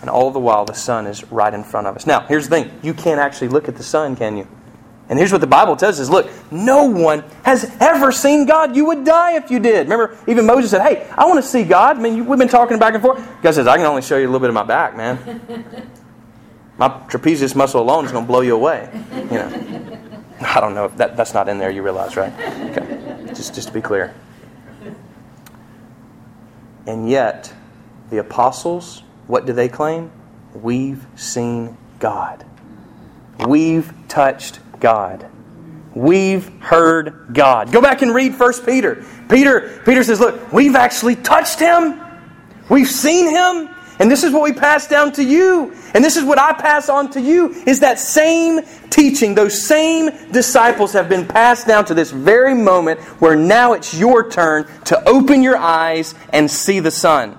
And 0.00 0.08
all 0.08 0.30
the 0.30 0.38
while, 0.38 0.64
the 0.64 0.74
sun 0.74 1.08
is 1.08 1.24
right 1.32 1.52
in 1.52 1.64
front 1.64 1.88
of 1.88 1.96
us. 1.96 2.06
Now, 2.06 2.20
here's 2.20 2.48
the 2.48 2.62
thing 2.62 2.80
you 2.84 2.94
can't 2.94 3.18
actually 3.18 3.48
look 3.48 3.68
at 3.68 3.76
the 3.76 3.82
sun, 3.82 4.14
can 4.14 4.36
you? 4.36 4.46
And 5.08 5.18
here's 5.18 5.32
what 5.32 5.40
the 5.40 5.46
Bible 5.46 5.74
tells 5.76 5.98
us 6.00 6.10
look, 6.10 6.30
no 6.50 6.84
one 6.84 7.24
has 7.42 7.74
ever 7.80 8.12
seen 8.12 8.44
God. 8.44 8.76
You 8.76 8.84
would 8.86 9.04
die 9.04 9.36
if 9.36 9.50
you 9.50 9.58
did. 9.58 9.88
Remember, 9.88 10.18
even 10.26 10.44
Moses 10.44 10.70
said, 10.70 10.82
Hey, 10.82 11.08
I 11.16 11.24
want 11.24 11.42
to 11.42 11.48
see 11.48 11.64
God. 11.64 11.96
I 11.96 12.00
mean, 12.00 12.26
we've 12.26 12.38
been 12.38 12.48
talking 12.48 12.78
back 12.78 12.94
and 12.94 13.02
forth. 13.02 13.26
God 13.42 13.54
says, 13.54 13.66
I 13.66 13.76
can 13.78 13.86
only 13.86 14.02
show 14.02 14.18
you 14.18 14.24
a 14.24 14.30
little 14.30 14.40
bit 14.40 14.50
of 14.50 14.54
my 14.54 14.64
back, 14.64 14.96
man. 14.96 15.40
My 16.78 16.90
trapezius 17.08 17.56
muscle 17.56 17.82
alone 17.82 18.04
is 18.04 18.12
going 18.12 18.24
to 18.24 18.28
blow 18.28 18.40
you 18.40 18.54
away. 18.54 18.88
You 19.12 19.24
know. 19.24 19.98
I 20.40 20.60
don't 20.60 20.74
know 20.74 20.84
if 20.84 20.96
that, 20.98 21.16
that's 21.16 21.34
not 21.34 21.48
in 21.48 21.58
there, 21.58 21.70
you 21.70 21.82
realize, 21.82 22.16
right? 22.16 22.32
Okay. 22.32 23.24
Just, 23.34 23.56
just 23.56 23.66
to 23.68 23.74
be 23.74 23.80
clear. 23.80 24.14
And 26.86 27.10
yet, 27.10 27.52
the 28.10 28.18
apostles, 28.18 29.02
what 29.26 29.44
do 29.44 29.52
they 29.52 29.68
claim? 29.68 30.12
We've 30.54 31.04
seen 31.16 31.76
God. 31.98 32.46
We've 33.46 33.92
touched 34.06 34.60
God. 34.80 35.28
We've 35.94 36.46
heard 36.60 37.30
God. 37.32 37.72
Go 37.72 37.80
back 37.80 38.02
and 38.02 38.14
read 38.14 38.34
First 38.34 38.64
Peter. 38.64 39.04
Peter, 39.28 39.82
Peter 39.84 40.04
says, 40.04 40.20
Look, 40.20 40.52
we've 40.52 40.76
actually 40.76 41.16
touched 41.16 41.58
him. 41.58 42.00
We've 42.68 42.88
seen 42.88 43.28
him. 43.30 43.74
And 43.98 44.08
this 44.08 44.22
is 44.22 44.32
what 44.32 44.42
we 44.42 44.52
pass 44.52 44.86
down 44.86 45.12
to 45.12 45.24
you. 45.24 45.74
And 45.92 46.04
this 46.04 46.16
is 46.16 46.22
what 46.22 46.38
I 46.38 46.52
pass 46.52 46.88
on 46.88 47.10
to 47.12 47.20
you 47.20 47.50
is 47.66 47.80
that 47.80 47.98
same 47.98 48.60
teaching. 48.90 49.34
Those 49.34 49.60
same 49.60 50.30
disciples 50.30 50.92
have 50.92 51.08
been 51.08 51.26
passed 51.26 51.66
down 51.66 51.84
to 51.86 51.94
this 51.94 52.12
very 52.12 52.54
moment 52.54 53.00
where 53.20 53.34
now 53.34 53.72
it's 53.72 53.92
your 53.92 54.30
turn 54.30 54.68
to 54.84 55.08
open 55.08 55.42
your 55.42 55.56
eyes 55.56 56.14
and 56.32 56.48
see 56.48 56.78
the 56.78 56.92
sun. 56.92 57.36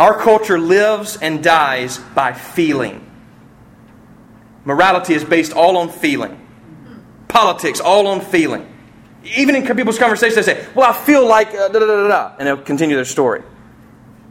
Our 0.00 0.18
culture 0.20 0.58
lives 0.58 1.16
and 1.16 1.44
dies 1.44 1.98
by 1.98 2.32
feeling. 2.32 3.05
Morality 4.66 5.14
is 5.14 5.24
based 5.24 5.52
all 5.52 5.76
on 5.76 5.88
feeling. 5.88 6.38
Politics, 7.28 7.80
all 7.80 8.08
on 8.08 8.20
feeling. 8.20 8.66
Even 9.36 9.54
in 9.54 9.64
people's 9.64 9.98
conversations, 9.98 10.44
they 10.44 10.54
say, 10.54 10.66
Well, 10.74 10.90
I 10.90 10.92
feel 10.92 11.26
like 11.26 11.48
uh, 11.48 11.68
da 11.68 11.78
da 11.78 11.86
da 11.86 12.08
da, 12.08 12.36
and 12.38 12.46
they'll 12.46 12.56
continue 12.58 12.96
their 12.96 13.04
story. 13.04 13.42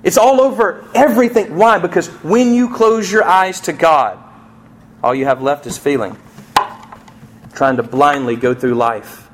It's 0.04 0.18
all 0.18 0.42
over 0.42 0.88
everything. 0.94 1.56
Why? 1.56 1.80
Because 1.80 2.08
when 2.22 2.54
you 2.54 2.74
close 2.74 3.12
your 3.12 3.24
eyes 3.24 3.62
to 3.62 3.74
God, 3.74 4.20
all 5.02 5.16
you 5.16 5.26
have 5.26 5.42
left 5.42 5.66
is 5.66 5.78
feeling. 5.78 6.18
Trying 7.54 7.78
to 7.78 7.84
blindly 7.84 8.36
go 8.36 8.54
through 8.54 8.76
life. 8.76 9.30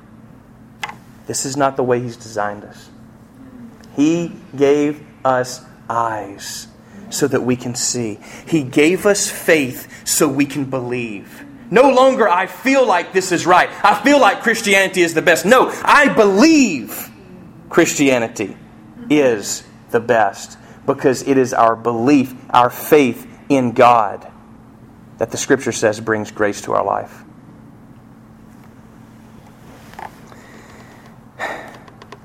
This 1.25 1.45
is 1.45 1.57
not 1.57 1.77
the 1.77 1.83
way 1.83 1.99
He's 1.99 2.15
designed 2.15 2.63
us. 2.63 2.89
He 3.95 4.33
gave 4.55 5.03
us 5.25 5.65
eyes 5.89 6.67
so 7.11 7.27
that 7.27 7.41
we 7.41 7.55
can 7.55 7.75
see. 7.75 8.19
He 8.47 8.63
gave 8.63 9.05
us 9.05 9.29
faith 9.29 10.07
so 10.07 10.27
we 10.27 10.45
can 10.45 10.65
believe. 10.65 11.45
No 11.69 11.89
longer 11.89 12.27
I 12.27 12.47
feel 12.47 12.85
like 12.85 13.13
this 13.13 13.31
is 13.31 13.45
right. 13.45 13.69
I 13.83 14.01
feel 14.03 14.19
like 14.19 14.41
Christianity 14.41 15.01
is 15.01 15.13
the 15.13 15.21
best. 15.21 15.45
No, 15.45 15.69
I 15.83 16.13
believe 16.13 17.09
Christianity 17.69 18.57
is 19.09 19.63
the 19.91 19.99
best 19.99 20.57
because 20.85 21.21
it 21.23 21.37
is 21.37 21.53
our 21.53 21.75
belief, 21.75 22.33
our 22.49 22.69
faith 22.69 23.27
in 23.47 23.71
God 23.71 24.29
that 25.17 25.29
the 25.29 25.37
Scripture 25.37 25.71
says 25.71 25.99
brings 25.99 26.31
grace 26.31 26.61
to 26.61 26.73
our 26.73 26.83
life. 26.83 27.23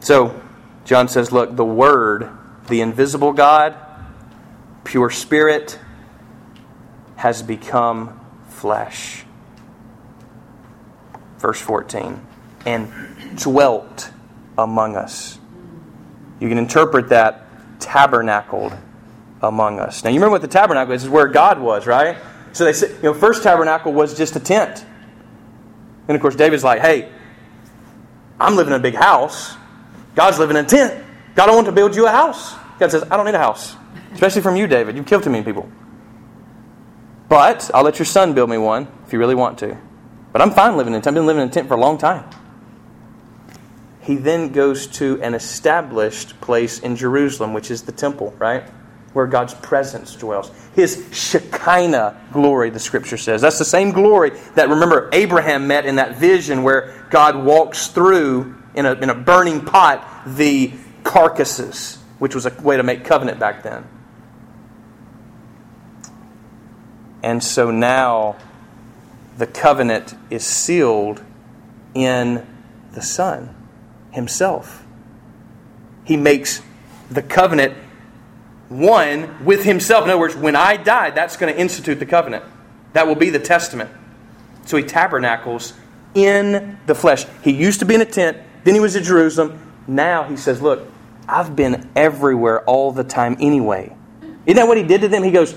So, 0.01 0.41
John 0.87 1.09
says, 1.09 1.31
look, 1.31 1.57
the 1.57 1.65
Word, 1.65 2.31
the 2.69 2.81
invisible 2.81 3.33
God, 3.33 3.77
pure 4.87 5.11
Spirit, 5.11 5.79
has 7.17 7.43
become 7.43 8.21
flesh. 8.49 9.25
Verse 11.39 11.61
14, 11.61 12.25
and 12.65 12.91
dwelt 13.37 14.11
among 14.57 14.97
us. 14.97 15.39
You 16.41 16.49
can 16.49 16.59
interpret 16.59 17.11
that 17.11 17.47
tabernacled 17.81 18.73
among 19.43 19.81
us. 19.81 20.03
Now, 20.03 20.11
you 20.11 20.17
remember 20.17 20.33
what 20.33 20.43
the 20.43 20.49
tabernacle 20.49 20.95
is? 20.95 21.05
Is 21.05 21.11
where 21.11 21.29
God 21.29 21.61
was, 21.61 21.87
right? 21.87 22.19
So 22.53 22.65
they 22.65 22.73
said, 22.73 22.91
you 22.97 23.03
know, 23.03 23.15
first 23.15 23.43
tabernacle 23.43 23.93
was 23.93 24.17
just 24.17 24.37
a 24.37 24.41
tent. 24.41 24.85
And 26.09 26.15
of 26.15 26.23
course, 26.23 26.37
David's 26.37 26.65
like, 26.65 26.81
hey, 26.81 27.11
I'm 28.41 28.57
living 28.57 28.73
in 28.73 28.81
a 28.81 28.83
big 28.83 28.95
house. 28.95 29.57
God's 30.15 30.39
living 30.39 30.57
in 30.57 30.65
a 30.65 30.69
tent. 30.69 31.05
God, 31.35 31.51
I 31.51 31.55
want 31.55 31.67
to 31.67 31.73
build 31.73 31.95
you 31.95 32.07
a 32.07 32.11
house. 32.11 32.55
God 32.79 32.91
says, 32.91 33.05
I 33.11 33.17
don't 33.17 33.27
need 33.27 33.35
a 33.35 33.39
house. 33.39 33.77
Especially 34.17 34.43
from 34.43 34.57
you, 34.57 34.67
David. 34.67 34.97
You've 34.97 35.07
killed 35.07 35.23
too 35.23 35.31
many 35.31 35.45
people. 35.45 35.71
But 37.29 37.71
I'll 37.73 37.85
let 37.85 37.99
your 37.99 38.07
son 38.07 38.35
build 38.35 38.51
me 38.51 38.59
one 38.59 38.89
if 39.07 39.13
you 39.13 39.19
really 39.19 39.35
want 39.35 39.59
to. 39.61 39.79
But 40.33 40.43
I'm 40.43 40.51
fine 40.51 40.77
living 40.77 40.93
in 40.93 40.99
a 40.99 41.03
tent. 41.03 41.09
I've 41.09 41.15
been 41.15 41.27
living 41.27 41.43
in 41.43 41.49
a 41.49 41.53
tent 41.53 41.69
for 41.69 41.75
a 41.75 41.81
long 41.81 41.97
time 41.97 42.29
he 44.07 44.15
then 44.15 44.53
goes 44.53 44.87
to 44.87 45.21
an 45.21 45.35
established 45.35 46.41
place 46.41 46.79
in 46.79 46.95
Jerusalem, 46.95 47.53
which 47.53 47.73
is 47.73 47.83
the 47.83 47.91
temple, 47.91 48.33
right? 48.39 48.63
Where 49.13 49.27
God's 49.27 49.53
presence 49.55 50.15
dwells. 50.15 50.53
His 50.77 51.09
Shekinah 51.11 52.29
glory, 52.33 52.71
the 52.71 52.79
scripture 52.79 53.17
says. 53.17 53.41
That's 53.41 53.59
the 53.59 53.65
same 53.65 53.91
glory 53.91 54.31
that, 54.55 54.69
remember, 54.69 55.11
Abraham 55.13 55.67
met 55.67 55.87
in 55.87 55.97
that 55.97 56.15
vision 56.17 56.63
where 56.63 57.05
God 57.11 57.35
walks 57.45 57.89
through 57.89 58.55
in 58.77 58.87
a, 58.87 58.93
in 58.93 59.11
a 59.11 59.15
burning 59.15 59.65
pot 59.65 60.07
the 60.25 60.73
carcasses, 61.03 61.99
which 62.21 62.35
was 62.37 62.47
a 62.47 62.51
way 62.63 62.77
to 62.77 62.85
make 62.85 63.05
covenant 63.05 63.41
back 63.41 63.65
then. 63.65 63.89
And 67.23 67.43
so 67.43 67.71
now 67.71 68.37
the 69.39 69.47
covenant 69.47 70.15
is 70.31 70.45
sealed 70.45 71.23
in 71.95 72.47
the 72.93 73.03
Son 73.03 73.55
himself. 74.13 74.85
He 76.05 76.17
makes 76.17 76.63
the 77.11 77.23
covenant 77.23 77.75
one 78.69 79.45
with 79.45 79.65
himself. 79.65 80.05
In 80.05 80.11
other 80.11 80.19
words, 80.19 80.35
when 80.35 80.57
I 80.57 80.77
die, 80.77 81.11
that's 81.11 81.37
going 81.37 81.53
to 81.53 81.61
institute 81.61 81.99
the 81.99 82.07
covenant. 82.07 82.45
That 82.93 83.07
will 83.07 83.15
be 83.15 83.31
the 83.31 83.39
testament. 83.39 83.91
So 84.65 84.77
he 84.77 84.83
tabernacles 84.83 85.75
in 86.15 86.79
the 86.87 86.95
flesh. 86.95 87.27
He 87.43 87.53
used 87.53 87.81
to 87.81 87.87
be 87.87 87.95
in 87.95 88.01
a 88.01 88.07
tent, 88.07 88.39
then 88.65 88.75
he 88.75 88.81
was 88.81 88.97
at 88.97 89.05
Jerusalem. 89.05 89.61
Now 89.87 90.25
he 90.25 90.37
says, 90.37 90.61
Look, 90.61 90.89
I've 91.29 91.55
been 91.55 91.89
everywhere 91.95 92.63
all 92.65 92.93
the 92.93 93.05
time 93.05 93.37
anyway. 93.39 93.95
Isn't 94.47 94.57
that 94.57 94.67
what 94.67 94.77
he 94.77 94.83
did 94.83 95.03
to 95.03 95.09
them? 95.09 95.23
He 95.23 95.31
goes, 95.31 95.55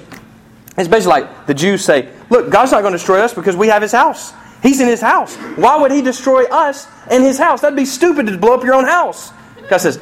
It's 0.79 0.87
basically 0.87 1.21
like 1.21 1.45
the 1.45 1.53
Jews 1.53 1.83
say, 1.83 2.09
Look, 2.29 2.49
God's 2.49 2.71
not 2.71 2.81
going 2.81 2.93
to 2.93 2.97
destroy 2.97 3.19
us 3.19 3.33
because 3.33 3.55
we 3.57 3.67
have 3.67 3.81
his 3.81 3.91
house. 3.91 4.33
He's 4.63 4.79
in 4.79 4.87
his 4.87 5.01
house. 5.01 5.35
Why 5.35 5.77
would 5.77 5.91
he 5.91 6.01
destroy 6.01 6.45
us 6.45 6.87
and 7.09 7.23
his 7.23 7.37
house? 7.37 7.61
That'd 7.61 7.75
be 7.75 7.85
stupid 7.85 8.27
to 8.27 8.37
blow 8.37 8.53
up 8.53 8.63
your 8.63 8.75
own 8.75 8.85
house. 8.85 9.31
God 9.69 9.77
says, 9.77 9.99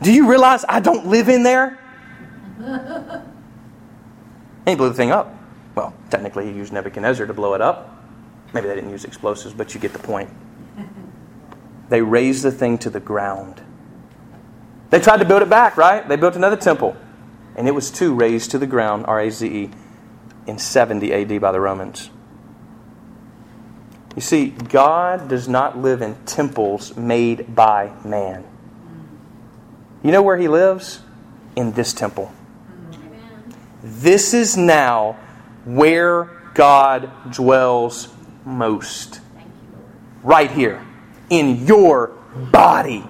Do 0.00 0.12
you 0.12 0.28
realize 0.28 0.64
I 0.68 0.80
don't 0.80 1.06
live 1.06 1.28
in 1.28 1.42
there? 1.42 1.78
And 4.64 4.68
he 4.68 4.74
blew 4.76 4.88
the 4.88 4.94
thing 4.94 5.10
up. 5.10 5.34
Well, 5.74 5.92
technically, 6.08 6.46
he 6.46 6.56
used 6.56 6.72
Nebuchadnezzar 6.72 7.26
to 7.26 7.34
blow 7.34 7.54
it 7.54 7.60
up. 7.60 8.04
Maybe 8.54 8.68
they 8.68 8.76
didn't 8.76 8.90
use 8.90 9.04
explosives, 9.04 9.54
but 9.54 9.74
you 9.74 9.80
get 9.80 9.92
the 9.92 9.98
point. 9.98 10.30
They 11.88 12.00
razed 12.00 12.44
the 12.44 12.52
thing 12.52 12.78
to 12.78 12.90
the 12.90 13.00
ground. 13.00 13.60
They 14.90 15.00
tried 15.00 15.18
to 15.18 15.24
build 15.24 15.42
it 15.42 15.48
back, 15.48 15.76
right? 15.76 16.06
They 16.06 16.16
built 16.16 16.36
another 16.36 16.56
temple. 16.56 16.96
And 17.56 17.66
it 17.66 17.72
was 17.72 17.90
too 17.90 18.14
razed 18.14 18.52
to 18.52 18.58
the 18.58 18.66
ground, 18.66 19.04
R 19.08 19.20
A 19.20 19.30
Z 19.30 19.46
E, 19.46 19.70
in 20.46 20.58
70 20.58 21.12
AD 21.12 21.40
by 21.40 21.52
the 21.52 21.60
Romans. 21.60 22.10
You 24.14 24.22
see, 24.22 24.50
God 24.50 25.28
does 25.28 25.48
not 25.48 25.78
live 25.78 26.02
in 26.02 26.16
temples 26.26 26.96
made 26.96 27.54
by 27.54 27.92
man. 28.04 28.44
You 30.02 30.10
know 30.10 30.22
where 30.22 30.36
He 30.36 30.48
lives? 30.48 31.00
In 31.56 31.72
this 31.72 31.92
temple. 31.92 32.32
This 33.82 34.34
is 34.34 34.56
now 34.56 35.16
where 35.64 36.24
God 36.54 37.10
dwells 37.32 38.08
most. 38.44 39.20
Right 40.22 40.50
here. 40.50 40.84
In 41.30 41.66
your 41.66 42.08
body. 42.50 43.04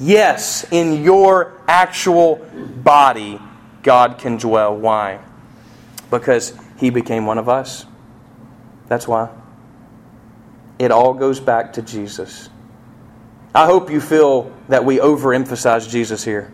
Yes, 0.00 0.70
in 0.70 1.02
your 1.02 1.60
actual 1.66 2.36
body, 2.36 3.40
God 3.82 4.18
can 4.18 4.36
dwell. 4.36 4.76
Why? 4.76 5.20
Because 6.10 6.56
He 6.78 6.90
became 6.90 7.26
one 7.26 7.38
of 7.38 7.48
us. 7.48 7.86
That's 8.88 9.06
why. 9.06 9.30
It 10.78 10.90
all 10.90 11.14
goes 11.14 11.40
back 11.40 11.74
to 11.74 11.82
Jesus. 11.82 12.48
I 13.54 13.66
hope 13.66 13.90
you 13.90 14.00
feel 14.00 14.52
that 14.68 14.84
we 14.84 14.98
overemphasize 14.98 15.88
Jesus 15.88 16.24
here. 16.24 16.52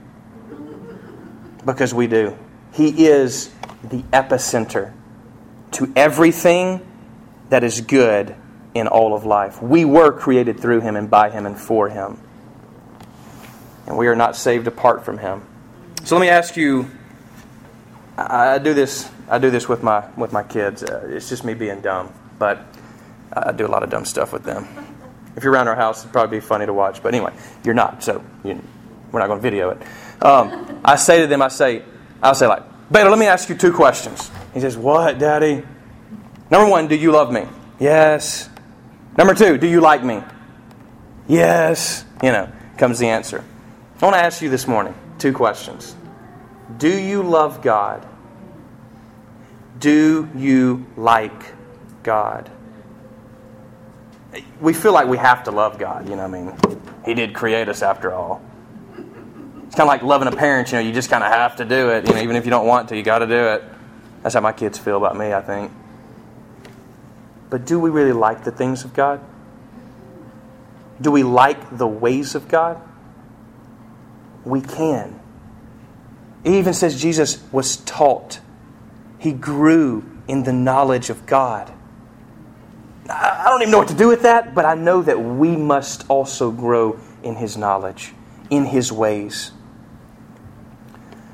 Because 1.65 1.93
we 1.93 2.07
do. 2.07 2.37
He 2.73 3.07
is 3.07 3.53
the 3.83 4.03
epicenter 4.13 4.93
to 5.73 5.93
everything 5.95 6.87
that 7.51 7.65
is 7.65 7.81
good 7.81 8.35
in 8.75 8.89
all 8.89 9.15
of 9.15 9.25
life. 9.25 9.63
We 9.63 9.85
were 9.85 10.13
created 10.13 10.59
through 10.59 10.81
Him 10.81 10.97
and 10.97 11.11
by 11.11 11.31
Him 11.31 11.47
and 11.47 11.59
for 11.59 11.89
Him. 11.89 12.19
And 13.87 13.97
we 13.97 14.07
are 14.09 14.17
not 14.17 14.37
saved 14.37 14.67
apart 14.67 15.05
from 15.05 15.19
Him. 15.19 15.47
So 16.05 16.17
let 16.17 16.23
me 16.23 16.29
ask 16.29 16.57
you 16.57 16.91
I 18.17 18.59
do 18.59 18.75
this 18.75 19.11
I 19.29 19.39
do 19.39 19.51
this 19.51 19.69
with 19.69 19.83
my 19.83 20.09
with 20.17 20.33
my 20.33 20.43
kids. 20.43 20.83
Uh, 20.83 21.09
it's 21.11 21.29
just 21.29 21.45
me 21.45 21.55
being 21.55 21.81
dumb. 21.81 22.13
but 22.39 22.65
I 23.33 23.53
do 23.53 23.67
a 23.67 23.69
lot 23.69 23.83
of 23.83 23.91
dumb 23.91 24.05
stuff 24.05 24.33
with 24.33 24.45
them. 24.45 24.69
If 25.37 25.43
you're 25.43 25.53
around 25.53 25.69
our 25.69 25.75
house, 25.75 26.01
it'd 26.01 26.13
probably 26.13 26.39
be 26.39 26.41
funny 26.41 26.67
to 26.67 26.73
watch. 26.73 27.03
But 27.03 27.15
anyway, 27.15 27.33
you're 27.65 27.75
not, 27.75 28.05
so 28.05 28.25
you, 28.45 28.63
we're 29.11 29.21
not 29.21 29.27
going 29.27 29.41
to 29.41 29.43
video 29.43 29.71
it. 29.71 29.83
Um, 30.23 30.81
I 30.85 30.97
say 30.97 31.23
to 31.23 31.27
them, 31.27 31.43
I 31.43 31.49
say, 31.49 31.83
I'll 32.23 32.35
say 32.35 32.47
like, 32.47 32.63
Beta, 32.93 33.09
let 33.09 33.19
me 33.19 33.27
ask 33.27 33.49
you 33.49 33.57
two 33.57 33.73
questions. 33.73 34.31
He 34.53 34.61
says, 34.61 34.77
What, 34.77 35.19
Daddy? 35.19 35.65
Number 36.51 36.71
one, 36.71 36.87
do 36.87 36.95
you 36.95 37.11
love 37.11 37.33
me? 37.33 37.47
Yes. 37.81 38.49
Number 39.17 39.35
two, 39.35 39.59
do 39.59 39.67
you 39.67 39.81
like 39.81 40.05
me? 40.05 40.23
Yes. 41.27 42.05
You 42.23 42.31
know, 42.31 42.53
comes 42.77 42.99
the 42.99 43.09
answer. 43.09 43.43
I 44.01 44.05
want 44.05 44.15
to 44.15 44.23
ask 44.23 44.43
you 44.43 44.51
this 44.51 44.69
morning 44.69 44.95
two 45.19 45.33
questions. 45.33 45.97
Do 46.79 46.89
you 46.89 47.23
love 47.23 47.63
God? 47.63 48.07
Do 49.79 50.29
you 50.35 50.87
like 50.97 51.55
God? 52.03 52.51
We 54.61 54.73
feel 54.73 54.93
like 54.93 55.07
we 55.07 55.19
have 55.19 55.45
to 55.45 55.51
love 55.51 55.79
God, 55.79 56.09
you 56.09 56.17
know, 56.17 56.25
I 56.25 56.29
mean, 56.29 56.53
He 57.05 57.15
did 57.15 57.35
create 57.35 57.69
us 57.69 57.83
after 57.83 58.13
all. 58.13 58.43
It's 59.67 59.75
kind 59.75 59.89
of 59.89 59.89
like 59.89 60.03
loving 60.03 60.29
a 60.29 60.37
parent, 60.37 60.73
you 60.73 60.79
know, 60.79 60.81
you 60.81 60.93
just 60.93 61.11
kind 61.11 61.23
of 61.23 61.31
have 61.31 61.57
to 61.57 61.65
do 61.65 61.91
it, 61.91 62.09
you 62.09 62.15
know, 62.15 62.21
even 62.21 62.37
if 62.37 62.45
you 62.45 62.51
don't 62.51 62.67
want 62.67 62.89
to, 62.89 62.97
you 62.97 63.03
got 63.03 63.21
to 63.21 63.27
do 63.27 63.35
it. 63.35 63.65
That's 64.23 64.35
how 64.35 64.41
my 64.41 64.53
kids 64.53 64.79
feel 64.79 64.97
about 64.97 65.17
me, 65.17 65.33
I 65.33 65.43
think. 65.43 65.71
But 67.51 67.67
do 67.67 67.79
we 67.79 67.91
really 67.91 68.13
like 68.13 68.45
the 68.45 68.51
things 68.51 68.85
of 68.85 68.95
God? 68.95 69.21
Do 71.01 71.11
we 71.11 71.23
like 71.23 71.77
the 71.77 71.87
ways 71.87 72.35
of 72.35 72.49
God? 72.49 72.81
We 74.45 74.61
can. 74.61 75.21
Even 76.45 76.75
says 76.75 77.01
Jesus 77.01 77.43
was 77.51 77.77
taught, 77.79 78.41
he 79.19 79.33
grew 79.33 80.05
in 80.29 80.43
the 80.43 80.53
knowledge 80.53 81.09
of 81.11 81.25
God. 81.27 81.73
I 83.09 83.47
don't 83.49 83.63
even 83.63 83.73
know 83.73 83.79
what 83.79 83.89
to 83.89 83.95
do 83.95 84.09
with 84.09 84.23
that, 84.23 84.55
but 84.55 84.65
I 84.65 84.75
know 84.75 85.03
that 85.03 85.21
we 85.21 85.57
must 85.57 86.09
also 86.09 86.51
grow 86.51 86.99
in 87.23 87.37
his 87.37 87.57
knowledge, 87.57 88.13
in 88.51 88.65
his 88.65 88.93
ways. 88.93 89.53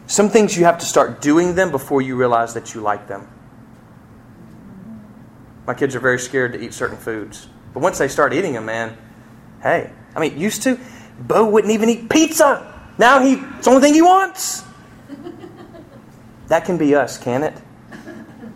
Some 0.07 0.29
things 0.29 0.57
you 0.57 0.65
have 0.65 0.79
to 0.79 0.87
start 0.87 1.21
doing 1.21 1.55
them 1.55 1.71
before 1.71 2.03
you 2.03 2.17
realize 2.17 2.55
that 2.55 2.75
you 2.75 2.81
like 2.81 3.07
them. 3.07 3.29
My 5.67 5.75
kids 5.75 5.95
are 5.95 6.01
very 6.01 6.19
scared 6.19 6.53
to 6.55 6.61
eat 6.61 6.75
certain 6.75 6.97
foods. 6.97 7.47
But 7.73 7.81
once 7.81 7.99
they 7.99 8.09
start 8.09 8.33
eating 8.33 8.55
them, 8.55 8.65
man, 8.65 8.97
hey, 9.63 9.93
I 10.17 10.21
mean, 10.21 10.37
used 10.39 10.65
to, 10.65 10.81
Bo 11.21 11.49
wouldn't 11.49 11.73
even 11.73 11.89
eat 11.89 12.09
pizza. 12.09 12.67
Now 12.99 13.21
he, 13.21 13.35
it's 13.35 13.67
the 13.67 13.71
only 13.71 13.83
thing 13.83 13.95
he 13.95 14.03
wants. 14.03 14.65
That 16.51 16.65
can 16.65 16.79
be 16.79 16.97
us, 16.97 17.17
can 17.17 17.45
it? 17.45 17.55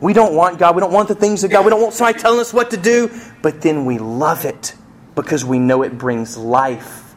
We 0.01 0.13
don't 0.13 0.35
want 0.35 0.59
God. 0.59 0.75
We 0.75 0.81
don't 0.81 0.93
want 0.93 1.07
the 1.07 1.15
things 1.15 1.45
of 1.45 1.53
God. 1.53 1.65
We 1.65 1.71
don't 1.71 1.81
want 1.81 1.95
somebody 1.95 2.19
telling 2.19 2.41
us 2.41 2.53
what 2.53 2.73
to 2.73 2.77
do. 2.77 3.09
But 3.41 3.63
then 3.63 3.85
we 3.85 3.99
love 3.99 4.45
it 4.45 4.75
because 5.15 5.45
we 5.45 5.61
know 5.61 5.83
it 5.83 5.97
brings 5.97 6.37
life. 6.37 7.15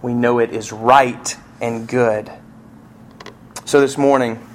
We 0.00 0.14
know 0.14 0.38
it 0.38 0.52
is 0.52 0.72
right 0.72 1.36
and 1.60 1.88
good. 1.88 2.30
So 3.64 3.80
this 3.80 3.98
morning, 3.98 4.46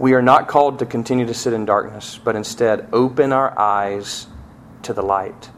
we 0.00 0.14
are 0.14 0.22
not 0.22 0.48
called 0.48 0.80
to 0.80 0.86
continue 0.86 1.26
to 1.26 1.34
sit 1.34 1.52
in 1.52 1.64
darkness, 1.64 2.18
but 2.24 2.34
instead 2.34 2.88
open 2.92 3.32
our 3.32 3.56
eyes 3.56 4.26
to 4.82 4.92
the 4.92 5.02
light 5.02 5.50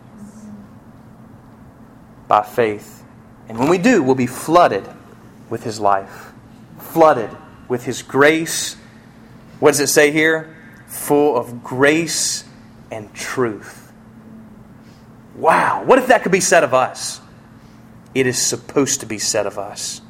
by 2.29 2.43
faith. 2.43 3.03
And 3.49 3.59
when 3.59 3.71
we 3.71 3.79
do, 3.79 4.03
we'll 4.03 4.15
be 4.15 4.27
flooded 4.27 4.87
with 5.49 5.65
His 5.65 5.81
life, 5.81 6.34
flooded 6.95 7.31
with 7.69 7.85
His 7.85 8.03
grace. 8.03 8.77
What 9.59 9.73
does 9.73 9.81
it 9.81 9.89
say 9.89 10.13
here? 10.13 10.57
Full 10.87 11.37
of 11.37 11.63
grace 11.63 12.45
and 12.91 13.13
truth. 13.13 13.93
Wow, 15.35 15.83
what 15.85 15.99
if 15.99 16.07
that 16.07 16.23
could 16.23 16.33
be 16.33 16.41
said 16.41 16.63
of 16.63 16.73
us? 16.73 17.21
It 18.15 18.29
is 18.29 18.41
supposed 18.41 19.01
to 19.01 19.07
be 19.07 19.19
said 19.19 19.47
of 19.47 19.59
us. 19.59 20.01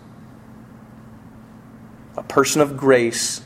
A 2.19 2.23
person 2.23 2.61
of 2.61 2.77
grace, 2.77 3.41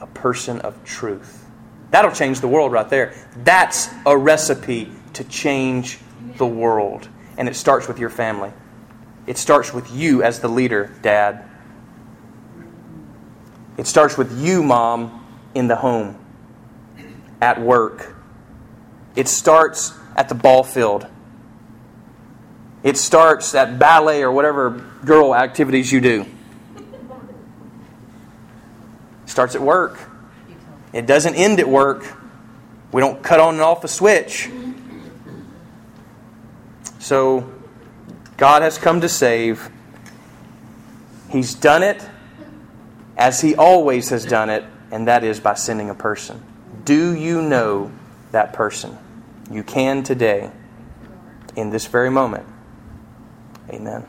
a 0.00 0.06
person 0.06 0.60
of 0.60 0.84
truth. 0.84 1.44
That'll 1.90 2.12
change 2.12 2.40
the 2.40 2.48
world 2.48 2.70
right 2.70 2.88
there. 2.88 3.14
That's 3.36 3.88
a 4.06 4.16
recipe 4.16 4.92
to 5.14 5.24
change 5.24 5.98
the 6.36 6.46
world. 6.46 7.08
And 7.36 7.48
it 7.48 7.56
starts 7.56 7.88
with 7.88 7.98
your 7.98 8.10
family. 8.10 8.52
It 9.26 9.36
starts 9.36 9.74
with 9.74 9.90
you 9.90 10.22
as 10.22 10.40
the 10.40 10.48
leader, 10.48 10.94
Dad. 11.02 11.47
It 13.78 13.86
starts 13.86 14.18
with 14.18 14.38
you, 14.38 14.62
Mom, 14.62 15.24
in 15.54 15.68
the 15.68 15.76
home, 15.76 16.18
at 17.40 17.60
work. 17.60 18.14
It 19.14 19.28
starts 19.28 19.94
at 20.16 20.28
the 20.28 20.34
ball 20.34 20.64
field. 20.64 21.06
It 22.82 22.96
starts 22.96 23.54
at 23.54 23.78
ballet 23.78 24.22
or 24.22 24.32
whatever 24.32 24.70
girl 25.04 25.34
activities 25.34 25.92
you 25.92 26.00
do. 26.00 26.26
It 29.22 29.30
starts 29.30 29.54
at 29.54 29.62
work. 29.62 29.98
It 30.92 31.06
doesn't 31.06 31.36
end 31.36 31.60
at 31.60 31.68
work. 31.68 32.04
We 32.90 33.00
don't 33.00 33.22
cut 33.22 33.38
on 33.38 33.54
and 33.54 33.62
off 33.62 33.84
a 33.84 33.88
switch. 33.88 34.50
So, 36.98 37.52
God 38.36 38.62
has 38.62 38.76
come 38.76 39.00
to 39.02 39.08
save. 39.08 39.70
He's 41.30 41.54
done 41.54 41.84
it 41.84 42.04
as 43.18 43.40
He 43.40 43.54
always 43.54 44.08
has 44.10 44.24
done 44.24 44.48
it, 44.48 44.64
and 44.90 45.08
that 45.08 45.24
is 45.24 45.40
by 45.40 45.54
sending 45.54 45.90
a 45.90 45.94
person. 45.94 46.42
Do 46.84 47.14
you 47.14 47.42
know 47.42 47.92
that 48.32 48.54
person? 48.54 48.96
You 49.50 49.62
can 49.62 50.02
today, 50.02 50.50
in 51.56 51.70
this 51.70 51.86
very 51.86 52.10
moment. 52.10 52.46
Amen. 53.68 54.06